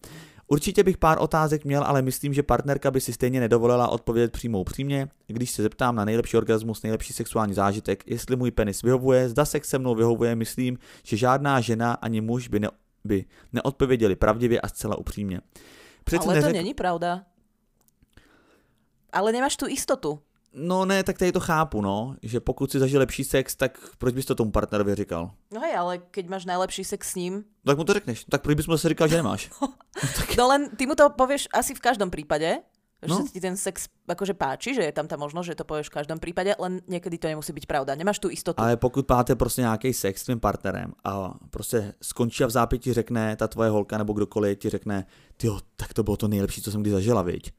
Určitě 0.49 0.85
bych 0.85 0.97
pár 0.97 1.19
otázek 1.21 1.65
měl, 1.65 1.83
ale 1.83 2.03
myslím, 2.03 2.35
že 2.35 2.43
partnerka 2.43 2.91
by 2.91 3.01
si 3.01 3.13
stejně 3.13 3.41
nedovolila 3.41 3.89
odpovědět 3.89 4.33
přímo 4.33 4.61
upřímně. 4.61 5.09
Když 5.27 5.51
se 5.51 5.63
zeptám 5.63 5.97
na 5.97 6.05
nejlepší 6.05 6.37
orgasmus, 6.37 6.83
nejlepší 6.83 7.13
sexuální 7.13 7.55
zážitek, 7.55 8.05
jestli 8.07 8.37
můj 8.37 8.51
penis 8.51 8.83
vyhovuje, 8.83 9.29
zda 9.29 9.45
sex 9.45 9.69
se 9.69 9.79
mnou 9.79 9.95
vyhovuje, 9.95 10.37
myslím, 10.37 10.79
že 11.05 11.17
žádná 11.17 11.61
žena 11.61 11.93
ani 11.93 12.21
muž 12.21 12.49
by, 12.49 12.61
ne, 12.61 12.69
by 13.07 13.25
neodpověděli 13.53 14.17
pravdivě 14.17 14.61
a 14.61 14.69
zcela 14.69 14.99
upřímně. 14.99 15.41
Přece 16.05 16.25
ale 16.25 16.41
to 16.41 16.47
neřek- 16.47 16.53
není 16.53 16.75
pravda. 16.75 17.25
Ale 19.13 19.33
nemáš 19.33 19.57
tu 19.57 19.67
istotu. 19.69 20.19
No 20.59 20.85
ne, 20.85 21.03
tak 21.05 21.19
tady 21.19 21.33
to 21.33 21.41
chápu, 21.41 21.81
no, 21.81 22.17
že 22.23 22.41
pokud 22.41 22.71
si 22.71 22.79
zažil 22.79 23.01
lepší 23.01 23.25
sex, 23.25 23.57
tak 23.57 23.79
proč 23.99 24.15
bys 24.15 24.25
to 24.27 24.35
tomu 24.35 24.51
partnerovi 24.51 24.95
říkal? 24.95 25.31
No 25.55 25.61
hej, 25.61 25.77
ale 25.77 25.99
keď 25.99 26.29
máš 26.29 26.45
najlepší 26.45 26.85
sex 26.85 27.11
s 27.11 27.15
ním, 27.15 27.45
Tak 27.65 27.77
mu 27.79 27.85
to 27.85 27.93
řekneš, 27.93 28.25
tak 28.25 28.43
proč 28.43 28.57
bys 28.57 28.67
mu 28.67 28.75
zase 28.75 28.89
říkal, 28.89 29.09
že 29.09 29.17
nemáš? 29.17 29.51
no 30.39 30.49
len 30.49 30.69
ty 30.77 30.87
mu 30.87 30.95
to 30.95 31.11
povieš 31.11 31.49
asi 31.53 31.75
v 31.75 31.81
každom 31.81 32.11
prípade, 32.11 32.59
že 33.03 33.09
No. 33.13 33.17
sa 33.21 33.29
ti 33.29 33.41
ten 33.41 33.57
sex 33.57 33.93
akože 34.09 34.35
páči, 34.35 34.73
že 34.75 34.81
je 34.83 34.93
tam 34.93 35.05
tá 35.05 35.17
možnosť, 35.21 35.47
že 35.47 35.59
to 35.61 35.65
povieš 35.69 35.93
v 35.93 35.97
každom 36.01 36.19
prípade, 36.19 36.55
len 36.59 36.81
niekedy 36.89 37.19
to 37.21 37.29
nemusí 37.29 37.53
byť 37.53 37.67
pravda. 37.69 37.95
Nemáš 37.95 38.19
tu 38.19 38.29
istotu. 38.33 38.57
Ale 38.63 38.77
pokud 38.77 39.09
máte 39.09 39.37
prostě 39.37 39.61
nějaký 39.61 39.93
sex 39.93 40.21
s 40.21 40.25
tvým 40.25 40.41
partnerem 40.41 40.93
a 41.05 41.35
prostě 41.51 41.95
skončí 42.03 42.45
a 42.45 42.47
v 42.47 42.51
zápěti 42.51 42.93
řekne 42.93 43.37
ta 43.37 43.49
tvoje 43.49 43.71
holka 43.71 43.99
nebo 43.99 44.13
kdokoliv 44.13 44.59
ti 44.59 44.71
řekne, 44.71 45.07
ty 45.37 45.49
tak 45.77 45.95
to 45.95 46.03
bylo 46.03 46.17
to 46.17 46.29
nejlepší, 46.29 46.63
co 46.63 46.71
jsem 46.73 46.81
kdy 46.81 46.91
zažila, 46.91 47.23
viď? 47.23 47.53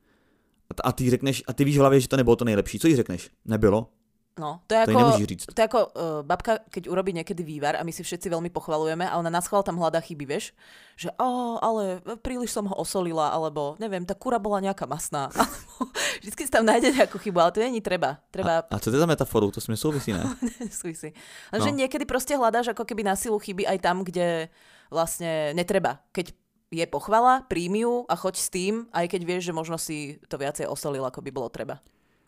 A 0.84 0.92
ty 0.92 1.10
řekneš, 1.10 1.44
a 1.48 1.54
ty 1.54 1.64
víš 1.64 1.78
v 1.78 1.80
hlavě, 1.80 2.00
že 2.00 2.08
to 2.08 2.18
nebylo 2.18 2.36
to 2.36 2.46
nejlepší, 2.46 2.80
co 2.80 2.88
jí 2.88 2.96
řekneš? 2.96 3.30
Nebylo? 3.46 3.90
No, 4.38 4.62
to 4.70 4.78
je 4.78 4.86
To 4.86 4.92
ako, 4.94 5.18
říct. 5.26 5.46
to 5.50 5.58
je 5.58 5.66
ako 5.66 5.80
uh, 5.82 5.92
babka, 6.22 6.62
keď 6.70 6.94
urobí 6.94 7.10
niekedy 7.10 7.42
vývar 7.42 7.74
a 7.74 7.82
my 7.82 7.90
si 7.90 8.06
všetci 8.06 8.30
veľmi 8.30 8.54
pochvalujeme 8.54 9.02
a 9.02 9.18
ona 9.18 9.34
na 9.34 9.42
schvál 9.42 9.66
tam 9.66 9.82
hľadá 9.82 9.98
chyby, 9.98 10.30
vieš? 10.30 10.54
Že 10.94 11.10
oh, 11.18 11.58
ale 11.58 12.06
príliš 12.22 12.54
som 12.54 12.70
ho 12.70 12.76
osolila, 12.78 13.34
alebo 13.34 13.74
neviem, 13.82 14.06
tá 14.06 14.14
kura 14.14 14.38
bola 14.38 14.62
nejaká 14.62 14.86
masná. 14.86 15.34
Vždycky 16.22 16.46
si 16.46 16.52
tam 16.54 16.70
nájde 16.70 16.94
nejakú 16.94 17.18
chybu, 17.18 17.38
ale 17.42 17.52
to 17.54 17.66
není 17.66 17.82
treba. 17.82 18.22
Treba 18.30 18.62
A 18.70 18.78
co 18.78 18.90
to 18.90 18.96
je 18.98 19.02
za 19.02 19.10
metaforu? 19.10 19.52
To 19.52 19.62
s 19.62 19.68
mě 19.68 19.78
souvisí, 19.78 20.14
ne? 20.14 20.22
Súvisí. 20.70 21.14
Lenže 21.54 21.72
No. 21.74 21.78
niekedy 21.82 22.06
proste 22.06 22.38
hľadáš 22.38 22.78
ako 22.78 22.86
keby 22.86 23.04
na 23.10 23.18
silu 23.18 23.42
chyby 23.42 23.66
aj 23.66 23.78
tam, 23.82 24.06
kde 24.06 24.50
vlastne 24.94 25.54
netreba. 25.58 26.02
Keď 26.14 26.34
je 26.72 26.86
pochvala, 26.86 27.42
príjmi 27.48 27.80
ju 27.88 28.04
a 28.06 28.16
choď 28.16 28.36
s 28.38 28.48
tým, 28.54 28.74
aj 28.94 29.08
keď 29.08 29.22
vieš, 29.26 29.44
že 29.50 29.54
možno 29.56 29.78
si 29.82 30.20
to 30.28 30.38
viacej 30.38 30.68
osolil, 30.68 31.06
ako 31.06 31.22
by 31.24 31.32
bolo 31.34 31.50
treba. 31.50 31.80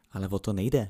Ale 0.09 0.25
o 0.25 0.39
to 0.39 0.53
nejde. 0.53 0.89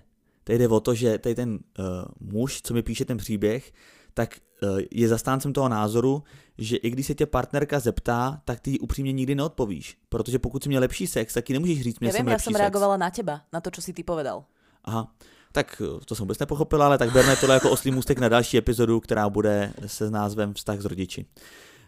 Tady 0.50 0.60
jde 0.60 0.68
o 0.68 0.80
to, 0.80 0.96
že 0.96 1.18
tady 1.18 1.36
ten 1.36 1.50
uh, 1.52 1.86
muž, 2.20 2.62
co 2.62 2.74
mi 2.74 2.82
píše 2.82 3.06
ten 3.06 3.18
příběh, 3.18 3.72
tak 4.14 4.38
uh, 4.64 4.80
je 4.92 5.08
zastáncem 5.08 5.54
toho 5.54 5.70
názoru, 5.70 6.24
že 6.58 6.78
i 6.78 6.90
když 6.90 7.08
se 7.08 7.16
tě 7.16 7.26
partnerka 7.26 7.80
zeptá, 7.80 8.42
tak 8.46 8.60
ty 8.60 8.80
upřímně 8.80 9.12
nikdy 9.12 9.36
neodpovíš. 9.36 9.98
Protože 10.10 10.40
pokud 10.40 10.64
jsi 10.64 10.70
měl 10.70 10.82
lepší 10.82 11.08
sex, 11.08 11.34
tak 11.34 11.50
ji 11.50 11.54
nemůžeš 11.54 11.82
říct, 11.82 12.00
měl 12.00 12.10
Ja 12.10 12.14
jsem 12.14 12.26
viem, 12.26 12.28
ja 12.28 12.34
lepší 12.34 12.44
som 12.44 12.54
sex. 12.54 12.60
reagovala 12.60 12.98
na 12.98 13.10
teba, 13.12 13.42
na 13.54 13.62
to, 13.62 13.70
čo 13.70 13.82
si 13.82 13.94
ty 13.94 14.04
povedal. 14.04 14.44
Aha, 14.86 15.14
tak 15.52 15.82
eh, 15.86 16.06
to 16.06 16.16
jsem 16.16 16.24
vůbec 16.24 16.40
nepochopil, 16.40 16.84
ale 16.84 16.98
tak 16.98 17.12
berme 17.14 17.36
tohle 17.36 17.56
jako 17.56 17.70
oslý 17.72 17.92
můstek 17.92 18.20
na 18.20 18.30
další 18.30 18.58
epizodu, 18.58 19.00
která 19.00 19.30
bude 19.30 19.74
se 19.86 20.08
s 20.08 20.12
názvem 20.12 20.54
Vztah 20.54 20.82
s 20.82 20.86
rodiči. 20.86 21.26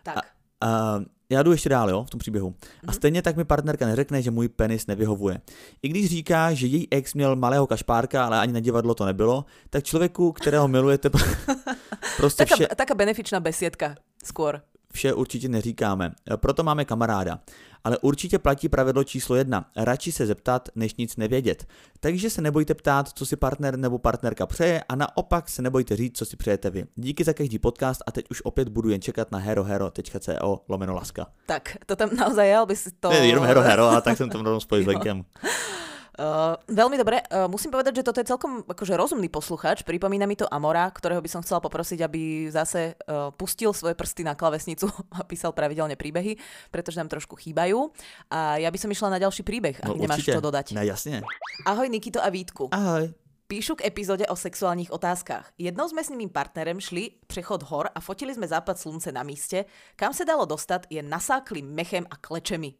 Tak. 0.03 0.15
Uh, 0.63 1.03
já 1.31 1.43
jdu 1.43 1.51
ještě 1.51 1.69
dál, 1.69 1.89
jo, 1.89 2.03
v 2.03 2.09
tom 2.09 2.19
příběhu. 2.19 2.47
Mhm. 2.49 2.57
A 2.87 2.91
stejně 2.91 3.21
tak 3.21 3.35
mi 3.35 3.45
partnerka 3.45 3.85
neřekne, 3.85 4.21
že 4.21 4.31
můj 4.31 4.49
penis 4.49 4.87
nevyhovuje. 4.87 5.41
I 5.83 5.89
když 5.89 6.09
říká, 6.09 6.53
že 6.53 6.67
její 6.67 6.87
ex 6.91 7.13
měl 7.13 7.35
malého 7.35 7.67
kašpárka, 7.67 8.25
ale 8.25 8.39
ani 8.39 8.53
na 8.53 8.59
divadlo 8.59 8.95
to 8.95 9.05
nebylo, 9.05 9.45
tak 9.69 9.83
člověku, 9.83 10.31
kterého 10.31 10.67
milujete, 10.67 11.09
prostě 12.17 12.45
Taká, 12.45 12.55
vše, 12.55 12.67
taká 12.75 12.95
benefičná 12.95 13.39
besiedka 13.39 13.95
skôr. 14.25 14.61
Vše 14.91 15.13
určitě 15.13 15.49
neříkáme, 15.49 16.11
proto 16.35 16.63
máme 16.63 16.85
kamaráda. 16.85 17.39
Ale 17.83 17.97
určitě 17.97 18.39
platí 18.39 18.69
pravidlo 18.69 19.03
číslo 19.03 19.35
jedna. 19.35 19.65
Radši 19.75 20.11
se 20.11 20.25
zeptat, 20.25 20.69
než 20.75 20.95
nic 20.95 21.17
nevědět. 21.17 21.67
Takže 21.99 22.29
se 22.29 22.41
nebojte 22.41 22.73
ptát, 22.73 23.09
co 23.09 23.25
si 23.25 23.35
partner 23.35 23.77
nebo 23.77 23.99
partnerka 23.99 24.45
přeje 24.45 24.83
a 24.89 24.95
naopak 24.95 25.49
se 25.49 25.61
nebojte 25.61 25.95
říct, 25.95 26.17
co 26.17 26.25
si 26.25 26.37
přejete 26.37 26.69
vy. 26.69 26.85
Díky 26.95 27.23
za 27.23 27.33
každý 27.33 27.59
podcast 27.59 28.01
a 28.07 28.11
teď 28.11 28.25
už 28.31 28.41
opět 28.41 28.69
budu 28.69 28.89
jen 28.89 29.01
čekat 29.01 29.31
na 29.31 29.39
herohero.co 29.39 30.61
lomeno 30.69 30.93
laska. 30.93 31.27
Tak, 31.45 31.77
to 31.85 31.95
tam 31.95 32.09
naozaj 32.15 32.49
je, 32.49 32.57
aby 32.57 32.75
si 32.75 32.91
to... 32.91 33.09
Ne, 33.09 33.27
jenom 33.27 33.45
hero 33.45 33.61
hero, 33.61 33.85
a 33.85 34.01
tak 34.01 34.17
jsem 34.17 34.29
tam 34.29 34.41
rovnou 34.41 34.59
spojil 34.59 34.83
s. 34.83 35.23
Uh, 36.21 36.53
veľmi 36.69 37.01
dobre. 37.01 37.25
Uh, 37.33 37.49
musím 37.49 37.73
povedať, 37.73 37.97
že 37.97 38.05
toto 38.05 38.21
je 38.21 38.29
celkom 38.29 38.61
akože 38.61 38.93
rozumný 38.93 39.25
posluchač. 39.25 39.81
Pripomína 39.81 40.29
mi 40.29 40.37
to 40.37 40.45
Amora, 40.45 40.85
ktorého 40.93 41.17
by 41.17 41.25
som 41.25 41.41
chcela 41.41 41.57
poprosiť, 41.57 42.05
aby 42.05 42.45
zase 42.53 42.93
uh, 43.09 43.33
pustil 43.33 43.73
svoje 43.73 43.97
prsty 43.97 44.21
na 44.21 44.37
klavesnicu 44.37 44.85
a 45.17 45.25
písal 45.25 45.49
pravidelne 45.57 45.97
príbehy, 45.97 46.37
pretože 46.69 47.01
nám 47.01 47.09
trošku 47.09 47.33
chýbajú. 47.41 47.89
A 48.29 48.61
ja 48.61 48.69
by 48.69 48.77
som 48.77 48.93
išla 48.93 49.17
na 49.17 49.19
ďalší 49.19 49.41
príbeh, 49.41 49.81
ak 49.81 49.89
no, 49.89 49.97
nemáš 49.97 50.21
určite. 50.21 50.37
čo 50.37 50.45
dodať. 50.45 50.65
No 50.77 50.85
jasne. 50.85 51.25
Ahoj 51.65 51.89
Nikito 51.89 52.21
a 52.21 52.29
Vítku. 52.29 52.69
Ahoj. 52.69 53.09
Píšu 53.49 53.75
k 53.75 53.83
epizóde 53.83 54.23
o 54.31 54.35
sexuálnych 54.39 54.95
otázkach. 54.95 55.51
Jednou 55.59 55.83
sme 55.91 55.99
s 55.99 56.07
mým 56.07 56.31
partnerem 56.31 56.79
šli 56.79 57.19
přechod 57.27 57.67
hor 57.67 57.91
a 57.91 57.99
fotili 57.99 58.31
sme 58.31 58.47
západ 58.47 58.79
slunce 58.79 59.11
na 59.11 59.27
míste. 59.27 59.67
Kam 59.99 60.15
se 60.15 60.23
dalo 60.23 60.47
dostat 60.47 60.87
je 60.87 61.03
nasákli 61.03 61.59
mechem 61.59 62.07
a 62.07 62.15
klečemi. 62.15 62.79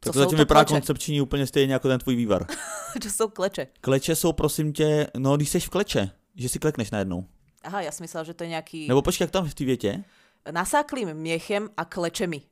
Tak 0.00 0.12
to 0.12 0.18
zatím 0.18 0.38
vypadá 0.38 0.64
koncepční 0.64 1.20
úplně 1.20 1.46
stejně 1.46 1.72
jako 1.72 1.88
ten 1.88 2.00
tvůj 2.00 2.16
vývar. 2.16 2.46
Co 3.02 3.10
jsou 3.10 3.28
kleče? 3.28 3.66
Kleče 3.80 4.16
jsou 4.16 4.32
prosím 4.32 4.72
tě, 4.72 5.06
no 5.16 5.36
když 5.36 5.48
jsi 5.48 5.60
v 5.60 5.68
kleče, 5.68 6.10
že 6.34 6.48
si 6.48 6.58
klekneš 6.58 6.90
najednou. 6.90 7.24
Aha, 7.64 7.80
já 7.80 7.92
si 7.92 8.02
myslel, 8.02 8.24
že 8.24 8.34
to 8.34 8.44
je 8.44 8.48
nějaký... 8.48 8.88
Nebo 8.88 9.02
počkej, 9.02 9.24
jak 9.24 9.30
tam 9.30 9.48
v 9.48 9.54
té 9.54 9.64
větě? 9.64 10.04
Nasáklým 10.50 11.14
měchem 11.14 11.68
a 11.76 11.84
klečemi. 11.84 12.42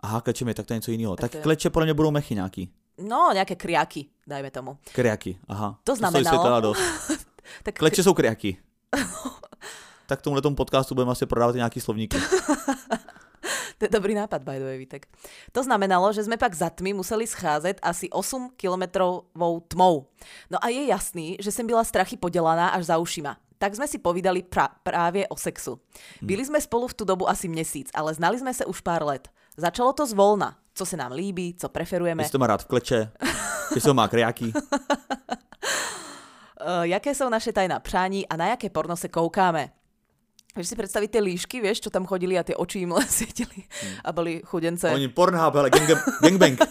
Aha, 0.00 0.20
klečemi, 0.20 0.54
tak 0.54 0.66
to 0.66 0.72
je 0.72 0.76
něco 0.76 0.90
jiného. 0.90 1.16
Tak, 1.16 1.30
tak 1.30 1.34
je... 1.34 1.42
kleče 1.42 1.70
pro 1.70 1.84
mě 1.84 1.94
budou 1.94 2.10
mechy 2.10 2.34
nějaký. 2.34 2.70
No, 3.08 3.30
nějaké 3.32 3.56
kriaky, 3.56 4.06
dajme 4.26 4.50
tomu. 4.50 4.78
Kriaky, 4.92 5.38
aha. 5.48 5.78
To 5.84 5.96
znamenalo... 5.96 6.44
To 6.44 6.60
dost. 6.60 6.80
tak... 7.62 7.74
Kleče 7.74 8.02
jsou 8.02 8.14
kriaky. 8.14 8.56
tak 10.06 10.22
tomuhle 10.22 10.42
tomu 10.42 10.56
podcastu 10.56 10.94
budeme 10.94 11.12
asi 11.12 11.26
prodávat 11.26 11.54
nějaký 11.54 11.80
slovníky. 11.80 12.16
To 13.78 13.88
je 13.88 13.90
dobrý 13.90 14.14
nápad, 14.14 14.44
by 14.44 14.58
the 14.60 14.66
way, 14.68 14.78
Vitek. 14.78 15.08
To 15.52 15.64
znamenalo, 15.64 16.12
že 16.12 16.28
sme 16.28 16.36
pak 16.36 16.52
za 16.52 16.68
tmy 16.68 16.92
museli 16.92 17.24
scházet 17.26 17.80
asi 17.82 18.12
8 18.12 18.52
kilometrovou 18.56 19.60
tmou. 19.68 20.06
No 20.52 20.60
a 20.60 20.68
je 20.68 20.84
jasný, 20.86 21.36
že 21.40 21.48
som 21.48 21.64
byla 21.66 21.84
strachy 21.84 22.16
podelaná 22.20 22.76
až 22.76 22.92
za 22.92 22.96
ušima. 23.00 23.40
Tak 23.60 23.76
sme 23.76 23.88
si 23.88 24.00
povídali 24.00 24.42
pra- 24.42 24.72
právě 24.82 25.28
o 25.28 25.36
sexu. 25.36 25.80
Hm. 26.22 26.26
Byli 26.26 26.44
sme 26.44 26.60
spolu 26.60 26.88
v 26.88 26.94
tu 26.94 27.04
dobu 27.04 27.28
asi 27.28 27.48
měsíc, 27.48 27.88
ale 27.94 28.14
znali 28.14 28.38
sme 28.40 28.52
se 28.54 28.64
už 28.64 28.80
pár 28.80 29.04
let. 29.04 29.28
Začalo 29.56 29.92
to 29.92 30.06
zvolna. 30.06 30.56
Co 30.74 30.86
se 30.86 30.96
nám 30.96 31.12
líbí, 31.12 31.54
co 31.54 31.68
preferujeme. 31.68 32.22
Jestli 32.22 32.32
to 32.32 32.38
má 32.38 32.46
rád 32.46 32.62
v 32.62 32.66
kleče, 32.66 33.10
jestli 33.74 33.88
to 33.88 33.94
má 33.94 34.08
kriáky. 34.08 34.52
Uh, 34.52 34.60
jaké 36.82 37.14
jsou 37.14 37.28
naše 37.28 37.52
tajná 37.52 37.80
přání 37.80 38.28
a 38.28 38.36
na 38.36 38.46
jaké 38.46 38.70
porno 38.70 38.96
se 38.96 39.08
koukáme. 39.08 39.70
Vieš 40.50 40.74
si 40.74 40.74
predstaviť 40.74 41.14
tie 41.14 41.22
líšky, 41.22 41.56
vieš, 41.62 41.86
čo 41.86 41.94
tam 41.94 42.10
chodili 42.10 42.34
a 42.34 42.42
tie 42.42 42.58
oči 42.58 42.82
im 42.82 42.90
len 42.90 43.06
svietili 43.10 43.66
hmm. 43.66 44.02
a 44.02 44.08
boli 44.10 44.42
chudence. 44.42 44.90
Oni 44.90 45.06
Pornhub, 45.06 45.54
ale 45.54 45.70
gang, 45.70 45.86
gangbang. 46.18 46.58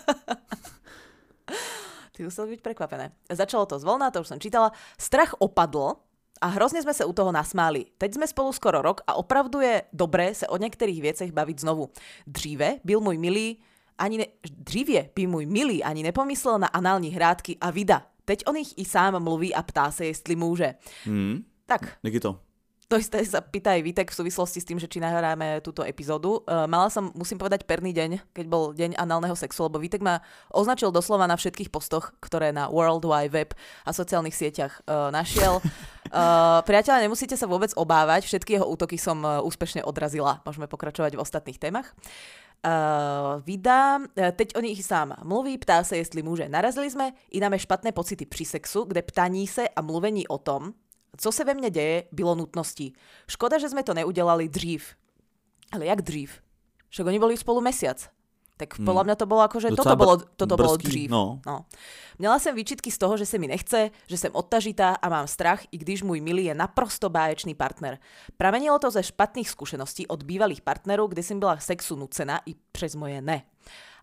Ty 2.13 2.19
museli 2.27 2.59
byť 2.59 2.61
prekvapené. 2.61 3.15
Začalo 3.31 3.63
to 3.63 3.79
zvolna, 3.79 4.11
to 4.11 4.19
už 4.19 4.35
som 4.35 4.43
čítala. 4.43 4.75
Strach 4.99 5.39
opadlo 5.39 6.03
a 6.43 6.51
hrozne 6.51 6.83
sme 6.83 6.91
sa 6.91 7.07
u 7.07 7.15
toho 7.15 7.31
nasmáli. 7.31 7.87
Teď 7.95 8.19
sme 8.19 8.27
spolu 8.27 8.51
skoro 8.51 8.83
rok 8.83 8.99
a 9.07 9.15
opravdu 9.15 9.63
je 9.63 9.87
dobré 9.95 10.35
sa 10.35 10.51
o 10.51 10.59
niektorých 10.59 10.99
viecech 10.99 11.31
baviť 11.31 11.63
znovu. 11.63 11.87
Dříve 12.27 12.83
byl 12.83 12.99
môj 12.99 13.15
milý 13.15 13.63
ani 13.99 14.17
ne, 14.17 14.25
dřívě 14.43 15.09
by 15.15 15.27
môj 15.27 15.45
milý 15.47 15.83
ani 15.83 16.03
nepomyslel 16.03 16.59
na 16.59 16.67
anální 16.67 17.11
hrádky 17.11 17.57
a 17.61 17.71
vida. 17.71 18.07
Teď 18.25 18.43
on 18.47 18.55
ich 18.55 18.77
i 18.77 18.85
sám 18.85 19.23
mluví 19.23 19.55
a 19.55 19.61
ptá 19.61 19.91
se, 19.91 20.05
jestli 20.05 20.35
môže. 20.35 20.75
Hmm. 21.03 21.43
Tak. 21.65 21.99
Je 22.03 22.19
to? 22.89 22.97
Isté 22.97 23.21
sa 23.21 23.39
pýta 23.45 23.77
aj 23.77 23.85
Vitek 23.85 24.09
v 24.09 24.17
súvislosti 24.17 24.59
s 24.59 24.65
tým, 24.65 24.81
že 24.81 24.89
či 24.89 24.97
nahráme 24.97 25.61
túto 25.61 25.85
epizódu. 25.85 26.41
Uh, 26.43 26.65
mala 26.65 26.89
som, 26.89 27.13
musím 27.13 27.37
povedať, 27.37 27.69
perný 27.69 27.93
deň, 27.93 28.33
keď 28.33 28.45
bol 28.49 28.73
deň 28.73 28.97
análneho 28.97 29.37
sexu, 29.37 29.69
lebo 29.69 29.77
Vitek 29.77 30.01
ma 30.01 30.25
označil 30.49 30.89
doslova 30.89 31.29
na 31.29 31.37
všetkých 31.37 31.69
postoch, 31.69 32.17
ktoré 32.17 32.49
na 32.49 32.65
World 32.67 33.05
Wide 33.05 33.29
Web 33.29 33.53
a 33.85 33.93
sociálnych 33.93 34.33
sieťach 34.33 34.81
uh, 34.89 35.13
našiel. 35.13 35.61
Uh, 36.09 36.65
priateľa, 36.65 37.05
nemusíte 37.05 37.37
sa 37.37 37.45
vôbec 37.45 37.69
obávať, 37.77 38.25
všetky 38.25 38.57
jeho 38.57 38.65
útoky 38.65 38.97
som 38.97 39.21
uh, 39.21 39.45
úspešne 39.45 39.85
odrazila. 39.85 40.41
Môžeme 40.41 40.65
pokračovať 40.65 41.13
v 41.13 41.21
ostatných 41.21 41.61
témach. 41.61 41.93
Uh, 42.59 43.39
vydá, 43.45 44.03
teď 44.17 44.57
o 44.57 44.61
nich 44.65 44.83
sám 44.83 45.15
mluví, 45.23 45.61
ptá 45.61 45.85
se, 45.85 45.95
jestli 45.95 46.25
může. 46.25 46.49
Narazili 46.49 46.91
jsme 46.91 47.13
i 47.31 47.39
špatné 47.39 47.91
pocity 47.91 48.25
při 48.25 48.45
sexu, 48.45 48.83
kde 48.83 49.01
ptaní 49.01 49.47
se 49.47 49.69
a 49.69 49.81
mluvení 49.81 50.27
o 50.27 50.37
tom, 50.37 50.73
co 51.19 51.31
se 51.31 51.43
ve 51.43 51.53
mne 51.53 51.69
deje, 51.69 52.07
bylo 52.11 52.35
nutností. 52.35 52.95
Škoda, 53.27 53.59
že 53.59 53.67
sme 53.67 53.83
to 53.83 53.91
neudelali 53.91 54.47
dřív. 54.47 54.95
Ale 55.75 55.85
jak 55.85 56.01
dřív? 56.01 56.39
Však 56.89 57.05
oni 57.05 57.19
boli 57.19 57.37
spolu 57.37 57.61
mesiac. 57.61 58.09
Tak 58.59 58.75
hmm. 58.75 58.87
podľa 58.87 59.03
mňa 59.07 59.15
to 59.15 59.25
bolo 59.27 59.41
ako, 59.47 59.57
že 59.63 59.71
toto, 59.71 59.95
bolo, 59.95 60.19
toto 60.35 60.55
bolo 60.59 60.75
dřív. 60.75 61.07
No. 61.07 61.39
No. 61.47 61.63
Měla 62.19 62.39
jsem 62.39 62.55
výčitky 62.55 62.91
z 62.91 62.97
toho, 62.97 63.17
že 63.17 63.25
se 63.25 63.37
mi 63.39 63.47
nechce, 63.47 63.91
že 64.07 64.17
jsem 64.17 64.31
odtažitá 64.35 64.99
a 64.99 65.09
mám 65.09 65.27
strach, 65.27 65.63
i 65.71 65.77
když 65.77 66.03
můj 66.03 66.21
milý 66.21 66.45
je 66.45 66.55
naprosto 66.55 67.09
báječný 67.09 67.55
partner. 67.55 67.97
Pramenilo 68.37 68.79
to 68.79 68.91
ze 68.91 69.03
špatných 69.03 69.49
zkušeností 69.49 70.07
od 70.07 70.23
bývalých 70.23 70.61
partnerů, 70.61 71.07
kde 71.07 71.23
jsem 71.23 71.39
byla 71.39 71.57
sexu 71.57 71.95
nucená 71.95 72.41
i 72.45 72.55
přes 72.71 72.95
moje 72.95 73.21
ne. 73.21 73.41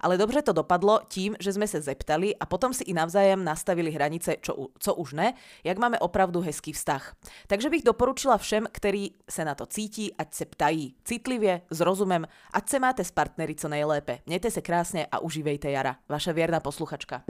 Ale 0.07 0.19
dobře 0.19 0.43
to 0.43 0.53
dopadlo 0.53 1.01
tím, 1.09 1.37
že 1.41 1.53
jsme 1.53 1.69
se 1.69 1.81
zeptali 1.81 2.37
a 2.37 2.47
potom 2.47 2.75
si 2.75 2.85
i 2.85 2.95
navzájem 2.95 3.45
nastavili 3.45 3.91
hranice, 3.91 4.37
čo, 4.41 4.71
co 4.79 4.95
už 4.95 5.13
ne, 5.13 5.35
jak 5.65 5.79
máme 5.79 5.99
opravdu 5.99 6.41
hezký 6.41 6.73
vztah. 6.73 7.15
Takže 7.47 7.71
bych 7.71 7.83
doporučila 7.83 8.39
všem, 8.39 8.71
ktorí 8.73 9.19
se 9.31 9.45
na 9.45 9.55
to 9.55 9.67
cítí, 9.67 10.15
ať 10.15 10.35
se 10.35 10.45
ptají 10.45 10.95
citlivě, 11.05 11.61
s 11.71 11.81
rozumem, 11.81 12.27
ať 12.55 12.69
se 12.69 12.79
máte 12.79 13.05
s 13.05 13.11
partnery 13.11 13.55
co 13.55 13.69
nejlépe. 13.69 14.19
Mějte 14.27 14.51
se 14.51 14.63
krásně 14.63 15.07
a 15.13 15.19
užívejte 15.19 15.71
jara. 15.71 15.97
Vaša 16.09 16.33
věrná 16.33 16.61
posluchačka. 16.61 17.23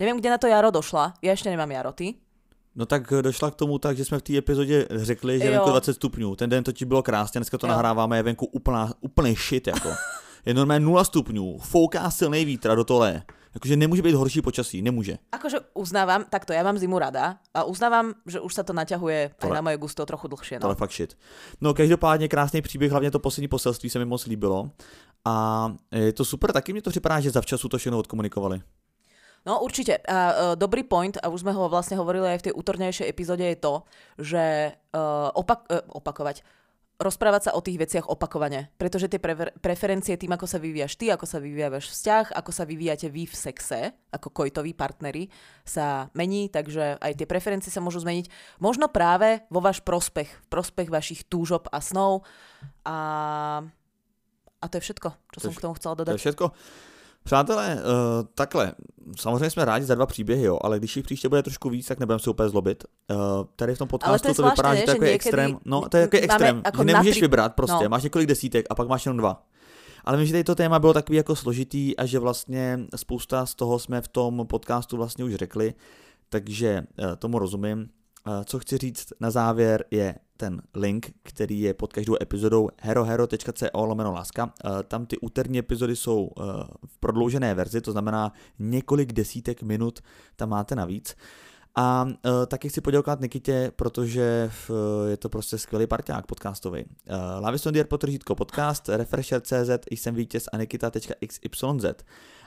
Nevím, 0.00 0.16
kde 0.16 0.30
na 0.30 0.38
to 0.38 0.46
jaro 0.46 0.70
došla, 0.70 1.14
já 1.22 1.30
ještě 1.30 1.50
nemám 1.50 1.70
jaro, 1.70 1.92
ty? 1.92 2.14
No 2.74 2.86
tak 2.86 3.10
došla 3.20 3.50
k 3.50 3.54
tomu 3.54 3.78
tak, 3.78 3.96
že 3.96 4.04
jsme 4.04 4.18
v 4.18 4.22
té 4.22 4.36
epizodě 4.38 4.86
řekli, 4.90 5.38
že 5.38 5.44
je 5.44 5.50
venku 5.50 5.70
20 5.70 5.94
stupňů. 5.94 6.36
Ten 6.36 6.50
den 6.50 6.64
to 6.64 6.72
ti 6.72 6.84
bylo 6.84 7.02
krásně, 7.02 7.38
dneska 7.38 7.58
to 7.58 7.66
jo. 7.66 7.70
nahráváme, 7.70 8.16
je 8.16 8.22
venku 8.22 8.46
úplná, 8.46 8.92
úplný 9.00 9.34
shit 9.34 9.66
jako. 9.66 9.90
Je 10.46 10.54
normálně 10.54 10.84
0 10.84 11.04
stupňů, 11.04 11.58
fouká 11.58 12.10
silný 12.10 12.44
vítr 12.44 12.76
do 12.76 12.84
tole. 12.84 13.22
Jakože 13.54 13.76
nemůže 13.76 14.02
být 14.02 14.14
horší 14.14 14.42
počasí, 14.42 14.82
nemůže. 14.82 15.18
Akože 15.32 15.58
uznávam, 15.74 16.22
takto, 16.30 16.54
ja 16.54 16.62
mám 16.62 16.78
zimu 16.78 16.98
rada 16.98 17.42
a 17.50 17.66
uznávam, 17.66 18.14
že 18.22 18.38
už 18.38 18.54
sa 18.54 18.62
to 18.62 18.70
naťahuje 18.70 19.34
aj 19.42 19.50
na 19.50 19.58
moje 19.58 19.74
gusto 19.74 20.06
trochu 20.06 20.30
dlhšie. 20.30 20.62
No. 20.62 20.70
To 20.70 20.72
je 20.72 20.78
fakt 20.78 20.94
shit. 20.94 21.18
No 21.60 21.74
každopádně 21.74 22.28
krásný 22.28 22.62
příběh, 22.62 22.90
hlavně 22.90 23.10
to 23.10 23.18
poslední 23.18 23.48
poselství 23.48 23.90
se 23.90 23.98
mi 23.98 24.04
moc 24.04 24.26
líbilo. 24.26 24.70
A 25.24 25.66
je 25.90 26.12
to 26.12 26.24
super, 26.24 26.52
taky 26.52 26.72
mi 26.72 26.82
to 26.82 26.90
připadá, 26.90 27.20
že 27.20 27.30
zavčasu 27.30 27.68
to 27.68 27.78
všechno 27.78 27.98
odkomunikovali. 27.98 28.62
No 29.46 29.60
určite. 29.60 29.96
A 29.96 30.18
uh, 30.30 30.56
dobrý 30.56 30.84
point, 30.84 31.16
a 31.16 31.32
už 31.32 31.40
sme 31.40 31.56
ho 31.56 31.64
vlastne 31.72 31.96
hovorili 31.96 32.28
aj 32.28 32.38
v 32.44 32.46
tej 32.50 32.54
útornejšej 32.60 33.08
epizóde, 33.08 33.40
je 33.40 33.56
to, 33.56 33.74
že 34.20 34.44
uh, 34.92 35.32
opak, 35.32 35.64
uh, 35.72 35.80
opakovať 35.96 36.44
rozprávať 37.00 37.48
sa 37.48 37.54
o 37.56 37.64
tých 37.64 37.80
veciach 37.80 38.06
opakovane, 38.12 38.68
pretože 38.76 39.08
tie 39.08 39.16
prefer- 39.16 39.56
preferencie 39.58 40.20
tým, 40.20 40.36
ako 40.36 40.44
sa 40.44 40.60
vyvíjaš 40.60 41.00
ty, 41.00 41.08
ako 41.08 41.24
sa 41.24 41.40
vyvíja 41.40 41.72
váš 41.72 41.88
vzťah, 41.96 42.36
ako 42.36 42.50
sa 42.52 42.68
vyvíjate 42.68 43.08
vy 43.08 43.24
v 43.24 43.34
sexe, 43.34 43.96
ako 44.12 44.28
kojtoví 44.28 44.76
partneri, 44.76 45.32
sa 45.64 46.12
mení, 46.12 46.52
takže 46.52 47.00
aj 47.00 47.16
tie 47.16 47.24
preferencie 47.24 47.72
sa 47.72 47.80
môžu 47.80 48.04
zmeniť. 48.04 48.28
Možno 48.60 48.92
práve 48.92 49.48
vo 49.48 49.64
váš 49.64 49.80
prospech, 49.80 50.28
v 50.28 50.46
prospech 50.52 50.92
vašich 50.92 51.24
túžob 51.24 51.72
a 51.72 51.80
snov 51.80 52.28
a, 52.84 52.98
a 54.60 54.64
to 54.68 54.76
je 54.76 54.84
všetko, 54.84 55.08
čo 55.32 55.38
to 55.40 55.44
som 55.48 55.56
k 55.56 55.64
tomu 55.64 55.74
chcela 55.80 55.96
dodať. 55.96 56.14
To 56.14 56.20
je 56.20 56.24
všetko. 56.28 56.46
Přátelé, 57.24 57.74
uh, 57.74 58.26
takhle, 58.34 58.72
samozřejmě 59.18 59.50
jsme 59.50 59.64
rádi 59.64 59.84
za 59.84 59.94
dva 59.94 60.06
příběhy, 60.06 60.42
jo, 60.42 60.58
ale 60.62 60.78
když 60.78 60.96
jich 60.96 61.04
příště 61.04 61.28
bude 61.28 61.42
trošku 61.42 61.70
víc, 61.70 61.86
tak 61.86 61.98
nebudeme 61.98 62.18
se 62.18 62.30
úplně 62.30 62.48
zlobit. 62.48 62.84
Uh, 63.10 63.16
tady 63.56 63.74
v 63.74 63.78
tom 63.78 63.88
podcastu 63.88 64.28
to, 64.28 64.34
to 64.34 64.50
vypadá, 64.50 64.74
že 64.74 64.82
to 64.82 64.90
je 64.90 64.94
jako 64.94 65.04
extrém. 65.04 65.58
No, 65.64 65.88
to 65.88 65.96
je 65.96 66.00
jako 66.00 66.16
extrém, 66.16 66.62
jako 66.64 66.78
že 66.78 66.84
nemůžeš 66.84 67.14
napří... 67.14 67.20
vybrat 67.20 67.54
prostě, 67.54 67.84
no. 67.84 67.88
máš 67.88 68.02
několik 68.02 68.28
desítek 68.28 68.66
a 68.70 68.74
pak 68.74 68.88
máš 68.88 69.06
jenom 69.06 69.16
dva. 69.16 69.46
Ale 70.04 70.16
myslím, 70.16 70.26
že 70.26 70.32
tady 70.32 70.44
to 70.44 70.54
téma 70.54 70.78
bylo 70.78 70.92
takový 70.92 71.16
jako 71.16 71.36
složitý 71.36 71.96
a 71.96 72.06
že 72.06 72.18
vlastně 72.18 72.80
spousta 72.96 73.46
z 73.46 73.54
toho 73.54 73.78
jsme 73.78 74.00
v 74.00 74.08
tom 74.08 74.46
podcastu 74.46 74.96
vlastně 74.96 75.24
už 75.24 75.34
řekli, 75.34 75.74
takže 76.28 76.82
uh, 76.98 77.16
tomu 77.16 77.38
rozumím. 77.38 77.88
Uh, 78.38 78.44
co 78.44 78.58
chci 78.58 78.78
říct 78.78 79.12
na 79.20 79.30
závěr 79.30 79.84
je, 79.90 80.14
ten 80.40 80.62
link, 80.74 81.10
který 81.22 81.60
je 81.60 81.74
pod 81.74 81.92
každou 81.92 82.16
epizodou 82.22 82.68
herohero.co 82.80 83.86
lomeno 83.86 84.12
láska. 84.12 84.52
Eh, 84.64 84.82
tam 84.82 85.06
ty 85.06 85.18
úterní 85.18 85.58
epizody 85.58 85.96
jsou 85.96 86.30
eh, 86.30 86.42
v 86.86 86.98
prodloužené 86.98 87.54
verzi, 87.54 87.80
to 87.80 87.92
znamená 87.92 88.32
několik 88.58 89.12
desítek 89.12 89.62
minut 89.62 90.00
tam 90.36 90.48
máte 90.48 90.74
navíc. 90.74 91.16
A 91.74 92.04
uh, 92.04 92.12
taky 92.46 92.68
chci 92.68 92.80
poděkovat 92.80 93.20
Nikitě, 93.20 93.72
protože 93.76 94.50
uh, 94.70 94.76
je 95.08 95.16
to 95.16 95.28
prostě 95.28 95.58
skvělý 95.58 95.86
parťák 95.86 96.26
podcastový. 96.26 96.84
Uh, 96.84 97.16
Lavistondier 97.40 97.86
potržítko 97.86 98.34
podcast, 98.34 98.88
Refresher.cz, 98.88 99.70
jsem 99.90 100.14
vítěz 100.14 100.48
a 100.52 100.56
Nikita.xyz. 100.56 102.04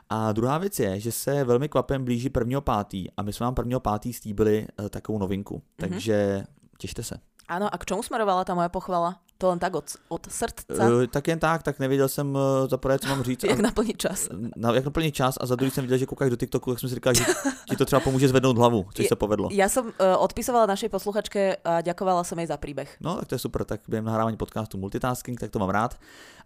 A 0.10 0.32
druhá 0.32 0.58
věc 0.58 0.80
je, 0.80 1.00
že 1.00 1.12
se 1.12 1.44
velmi 1.44 1.70
kvapem 1.70 2.06
blíží 2.06 2.30
prvního 2.30 2.62
pátý 2.62 3.12
a 3.18 3.22
my 3.22 3.34
jsme 3.34 3.44
vám 3.44 3.56
prvního 3.56 3.80
pátý 3.80 4.14
slíbili 4.14 4.68
uh, 4.80 4.90
takovou 4.90 5.20
novinku, 5.20 5.56
mm-hmm. 5.56 5.62
takže 5.78 6.44
těšte 6.78 7.04
se. 7.04 7.20
Áno, 7.48 7.68
a 7.68 7.78
k 7.78 7.86
čomu 7.86 8.04
smerovala 8.04 8.48
tá 8.48 8.56
moja 8.56 8.72
pochvala? 8.72 9.20
To 9.44 9.52
len 9.52 9.60
tak 9.60 9.76
od, 9.76 9.84
od 10.08 10.24
srdca? 10.32 10.72
Uh, 10.88 11.04
tak 11.12 11.28
jen 11.28 11.40
tak, 11.40 11.64
tak 11.64 11.80
nevěděl 11.80 12.08
jsem 12.08 12.36
uh, 12.36 12.42
za 12.70 12.78
prvé, 12.78 13.00
co 13.00 13.08
mám 13.08 13.24
říct. 13.24 13.44
jak 13.52 13.60
naplnit 13.60 13.98
čas. 13.98 14.30
Na, 14.56 14.72
jak 14.72 14.86
naplnit 14.86 15.16
čas 15.16 15.36
a 15.42 15.46
za 15.46 15.56
druhý 15.56 15.72
jsem 15.72 15.84
viděl, 15.84 15.98
že 15.98 16.06
koukáš 16.06 16.30
do 16.30 16.36
TikToku, 16.36 16.72
tak 16.72 16.80
jsem 16.80 16.90
si 16.90 16.96
říkal, 16.96 17.14
že 17.14 17.26
ti 17.70 17.76
to 17.76 17.86
třeba 17.86 18.00
pomůže 18.00 18.28
zvednout 18.28 18.58
hlavu, 18.58 18.86
což 18.94 19.08
se 19.08 19.16
povedlo. 19.16 19.50
Ja 19.52 19.68
som 19.68 19.92
uh, 19.92 20.16
odpisovala 20.24 20.64
našej 20.72 20.88
posluchačke 20.88 21.60
a 21.60 21.84
ďakovala 21.84 22.24
som 22.24 22.40
jej 22.40 22.48
za 22.48 22.56
príbeh. 22.56 22.88
No, 23.04 23.20
tak 23.20 23.28
to 23.28 23.36
je 23.36 23.40
super, 23.44 23.68
tak 23.68 23.84
během 23.88 24.06
nahrávání 24.06 24.38
podcastu 24.40 24.80
multitasking, 24.80 25.36
tak 25.40 25.52
to 25.52 25.60
mám 25.60 25.70
rád. 25.70 26.00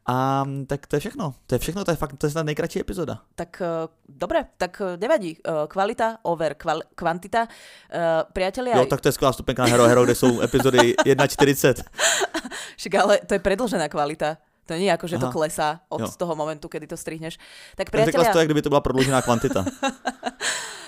A 0.09 0.45
tak 0.67 0.87
to 0.87 0.95
je 0.95 0.99
všechno. 0.99 1.33
To 1.47 1.55
je 1.55 1.59
všechno, 1.59 1.83
to 1.83 1.91
je 1.91 1.97
fakt, 1.97 2.17
to 2.17 2.25
je 2.25 2.31
snad 2.31 2.45
nejkratší 2.45 2.79
epizoda. 2.79 3.19
Tak 3.35 3.61
uh, 3.61 3.91
dobre, 4.09 4.45
tak 4.57 4.81
nevadí. 4.97 5.37
Uh, 5.37 5.67
kvalita 5.67 6.17
over 6.23 6.53
kval, 6.53 6.81
kvantita. 6.95 7.45
Uh, 7.45 8.23
priatelia... 8.33 8.77
Jo, 8.77 8.85
tak 8.85 9.01
to 9.01 9.07
je 9.07 9.11
skvělá 9.11 9.33
stupenka 9.33 9.61
na 9.61 9.69
Hero 9.69 9.83
Hero, 9.83 10.03
kde 10.03 10.15
jsou 10.15 10.41
epizody 10.41 10.95
1.40. 11.05 11.83
Však 12.75 12.93
ale 12.99 13.13
to 13.23 13.37
je 13.37 13.41
predlžená 13.41 13.87
kvalita. 13.87 14.41
To 14.67 14.75
nie 14.75 14.91
je 14.91 14.95
ako, 14.99 15.07
že 15.07 15.15
Aha. 15.15 15.23
to 15.23 15.27
klesá 15.31 15.69
od 15.87 16.03
jo. 16.03 16.11
toho 16.11 16.35
momentu, 16.35 16.67
kedy 16.67 16.91
to 16.91 16.99
strihneš. 16.99 17.39
Tak 17.79 17.87
priatelia... 17.87 18.35
to, 18.35 18.43
jak 18.43 18.51
kdyby 18.51 18.67
to 18.67 18.71
bola 18.71 18.83
prodlžená 18.83 19.23
kvantita. 19.23 19.63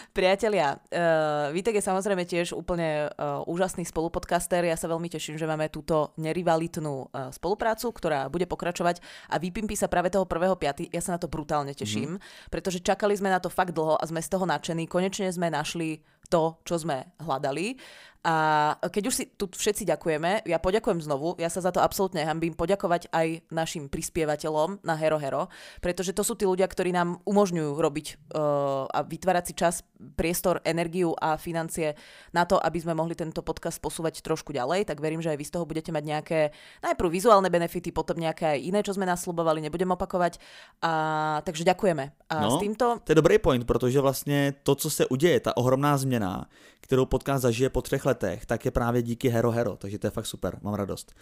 Priatelia, 0.09 0.73
uh, 0.73 1.53
Vítek 1.53 1.77
je 1.77 1.85
samozrejme 1.85 2.25
tiež 2.25 2.57
úplne 2.57 3.07
uh, 3.07 3.45
úžasný 3.45 3.85
spolupodcaster. 3.85 4.65
Ja 4.65 4.73
sa 4.73 4.89
veľmi 4.89 5.05
teším, 5.05 5.37
že 5.37 5.45
máme 5.45 5.69
túto 5.69 6.17
nerivalitnú 6.17 7.07
uh, 7.07 7.29
spoluprácu, 7.29 7.93
ktorá 7.93 8.25
bude 8.25 8.49
pokračovať 8.49 9.05
a 9.29 9.37
vypimpí 9.37 9.77
sa 9.77 9.85
práve 9.85 10.09
toho 10.09 10.25
1.5. 10.25 10.89
Ja 10.89 11.01
sa 11.05 11.13
na 11.13 11.21
to 11.21 11.29
brutálne 11.29 11.77
teším, 11.77 12.17
mm-hmm. 12.17 12.49
pretože 12.49 12.81
čakali 12.81 13.13
sme 13.13 13.29
na 13.29 13.37
to 13.37 13.53
fakt 13.53 13.71
dlho 13.71 14.01
a 14.01 14.03
sme 14.09 14.17
z 14.19 14.33
toho 14.33 14.49
nadšení. 14.49 14.89
Konečne 14.89 15.29
sme 15.29 15.53
našli 15.53 16.01
to, 16.25 16.57
čo 16.65 16.81
sme 16.81 17.09
hľadali. 17.21 17.77
A 18.19 18.75
keď 18.83 19.03
už 19.07 19.15
si 19.15 19.25
tu 19.31 19.47
všetci 19.47 19.87
ďakujeme, 19.87 20.43
ja 20.43 20.59
poďakujem 20.59 20.99
znovu, 20.99 21.39
ja 21.39 21.47
sa 21.47 21.63
za 21.63 21.71
to 21.71 21.79
absolútne 21.79 22.19
hambím 22.27 22.51
poďakovať 22.51 23.07
aj 23.15 23.47
našim 23.47 23.87
prispievateľom 23.87 24.83
na 24.83 24.99
Hero 24.99 25.15
Hero, 25.15 25.47
pretože 25.79 26.11
to 26.11 26.27
sú 26.27 26.35
tí 26.35 26.43
ľudia, 26.43 26.67
ktorí 26.67 26.91
nám 26.91 27.23
umožňujú 27.23 27.71
robiť 27.79 28.07
uh, 28.35 28.91
a 28.91 29.07
vytvárať 29.07 29.43
si 29.47 29.53
čas, 29.55 29.75
priestor, 30.19 30.59
energiu 30.67 31.15
a 31.15 31.39
financie 31.39 31.95
na 32.35 32.43
to, 32.43 32.59
aby 32.59 32.83
sme 32.83 32.91
mohli 32.91 33.15
tento 33.15 33.39
podcast 33.39 33.79
posúvať 33.79 34.19
trošku 34.19 34.51
ďalej, 34.51 34.91
tak 34.91 34.99
verím, 34.99 35.23
že 35.23 35.31
aj 35.31 35.39
vy 35.39 35.45
z 35.47 35.53
toho 35.55 35.63
budete 35.63 35.95
mať 35.95 36.03
nejaké 36.03 36.39
najprv 36.83 37.07
vizuálne 37.07 37.47
benefity, 37.47 37.95
potom 37.95 38.19
nejaké 38.19 38.51
aj 38.51 38.59
iné, 38.59 38.79
čo 38.83 38.91
sme 38.91 39.07
nasľubovali, 39.07 39.63
nebudem 39.63 39.95
opakovať. 39.95 40.43
A, 40.83 41.39
takže 41.47 41.63
ďakujeme. 41.63 42.03
A 42.31 42.35
no, 42.43 42.59
s 42.59 42.59
týmto... 42.59 42.99
To 42.99 43.11
je 43.11 43.15
dobrý 43.15 43.39
point, 43.39 43.63
protože 43.63 44.01
vlastně 44.01 44.53
to, 44.63 44.75
co 44.75 44.89
se 44.89 45.07
uděje, 45.07 45.39
ta 45.39 45.57
ohromná 45.57 45.97
změna, 45.97 46.47
kterou 46.81 47.05
podcast 47.05 47.41
zažije 47.41 47.69
po 47.69 47.81
třech 47.81 48.05
letech, 48.09 48.45
tak 48.45 48.65
je 48.65 48.71
právě 48.71 49.01
díky 49.01 49.29
Hero 49.29 49.51
Hero, 49.53 49.77
takže 49.77 49.99
to 49.99 50.07
je 50.07 50.11
fakt 50.11 50.25
super, 50.25 50.57
mám 50.61 50.73
radost. 50.73 51.13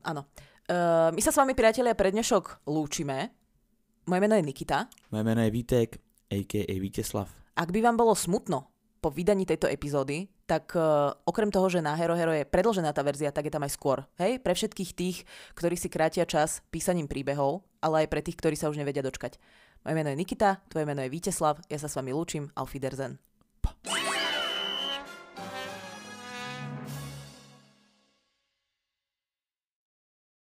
Áno. 0.00 0.24
Uh, 0.70 1.12
my 1.12 1.20
sa 1.20 1.34
s 1.34 1.36
vami, 1.36 1.52
priatelia, 1.52 1.98
pre 1.98 2.08
dnešok 2.08 2.64
lúčime. 2.70 3.34
Moje 4.08 4.20
meno 4.22 4.38
je 4.38 4.44
Nikita. 4.46 4.88
Moje 5.12 5.24
meno 5.26 5.42
je 5.44 5.50
Vítek, 5.50 6.00
a.k.a. 6.30 6.74
Víteslav. 6.80 7.28
Ak 7.58 7.68
by 7.68 7.84
vám 7.84 8.00
bolo 8.00 8.14
smutno 8.16 8.70
po 9.02 9.12
vydaní 9.12 9.44
tejto 9.44 9.68
epizódy, 9.68 10.30
tak 10.48 10.72
uh, 10.78 11.12
okrem 11.26 11.52
toho, 11.52 11.68
že 11.68 11.84
na 11.84 11.98
Hero 11.98 12.16
Hero 12.16 12.32
je 12.32 12.48
predlžená 12.48 12.94
tá 12.96 13.04
verzia, 13.04 13.34
tak 13.34 13.50
je 13.50 13.54
tam 13.54 13.66
aj 13.66 13.72
skôr. 13.76 14.06
Hej? 14.16 14.40
Pre 14.40 14.54
všetkých 14.54 14.90
tých, 14.96 15.26
ktorí 15.58 15.76
si 15.76 15.92
krátia 15.92 16.24
čas 16.24 16.64
písaním 16.72 17.10
príbehov, 17.10 17.66
ale 17.84 18.06
aj 18.06 18.08
pre 18.08 18.20
tých, 18.24 18.38
ktorí 18.40 18.56
sa 18.56 18.72
už 18.72 18.80
nevedia 18.80 19.04
dočkať. 19.04 19.36
Moje 19.84 19.94
meno 19.96 20.12
je 20.12 20.20
Nikita, 20.20 20.60
tvoje 20.68 20.84
meno 20.84 21.00
je 21.00 21.12
Víteslav, 21.12 21.60
ja 21.70 21.78
sa 21.80 21.88
s 21.88 21.96
vami 21.96 22.12
lúčim, 22.12 22.52
auf 22.56 22.76
Wiedersehen. 22.76 23.16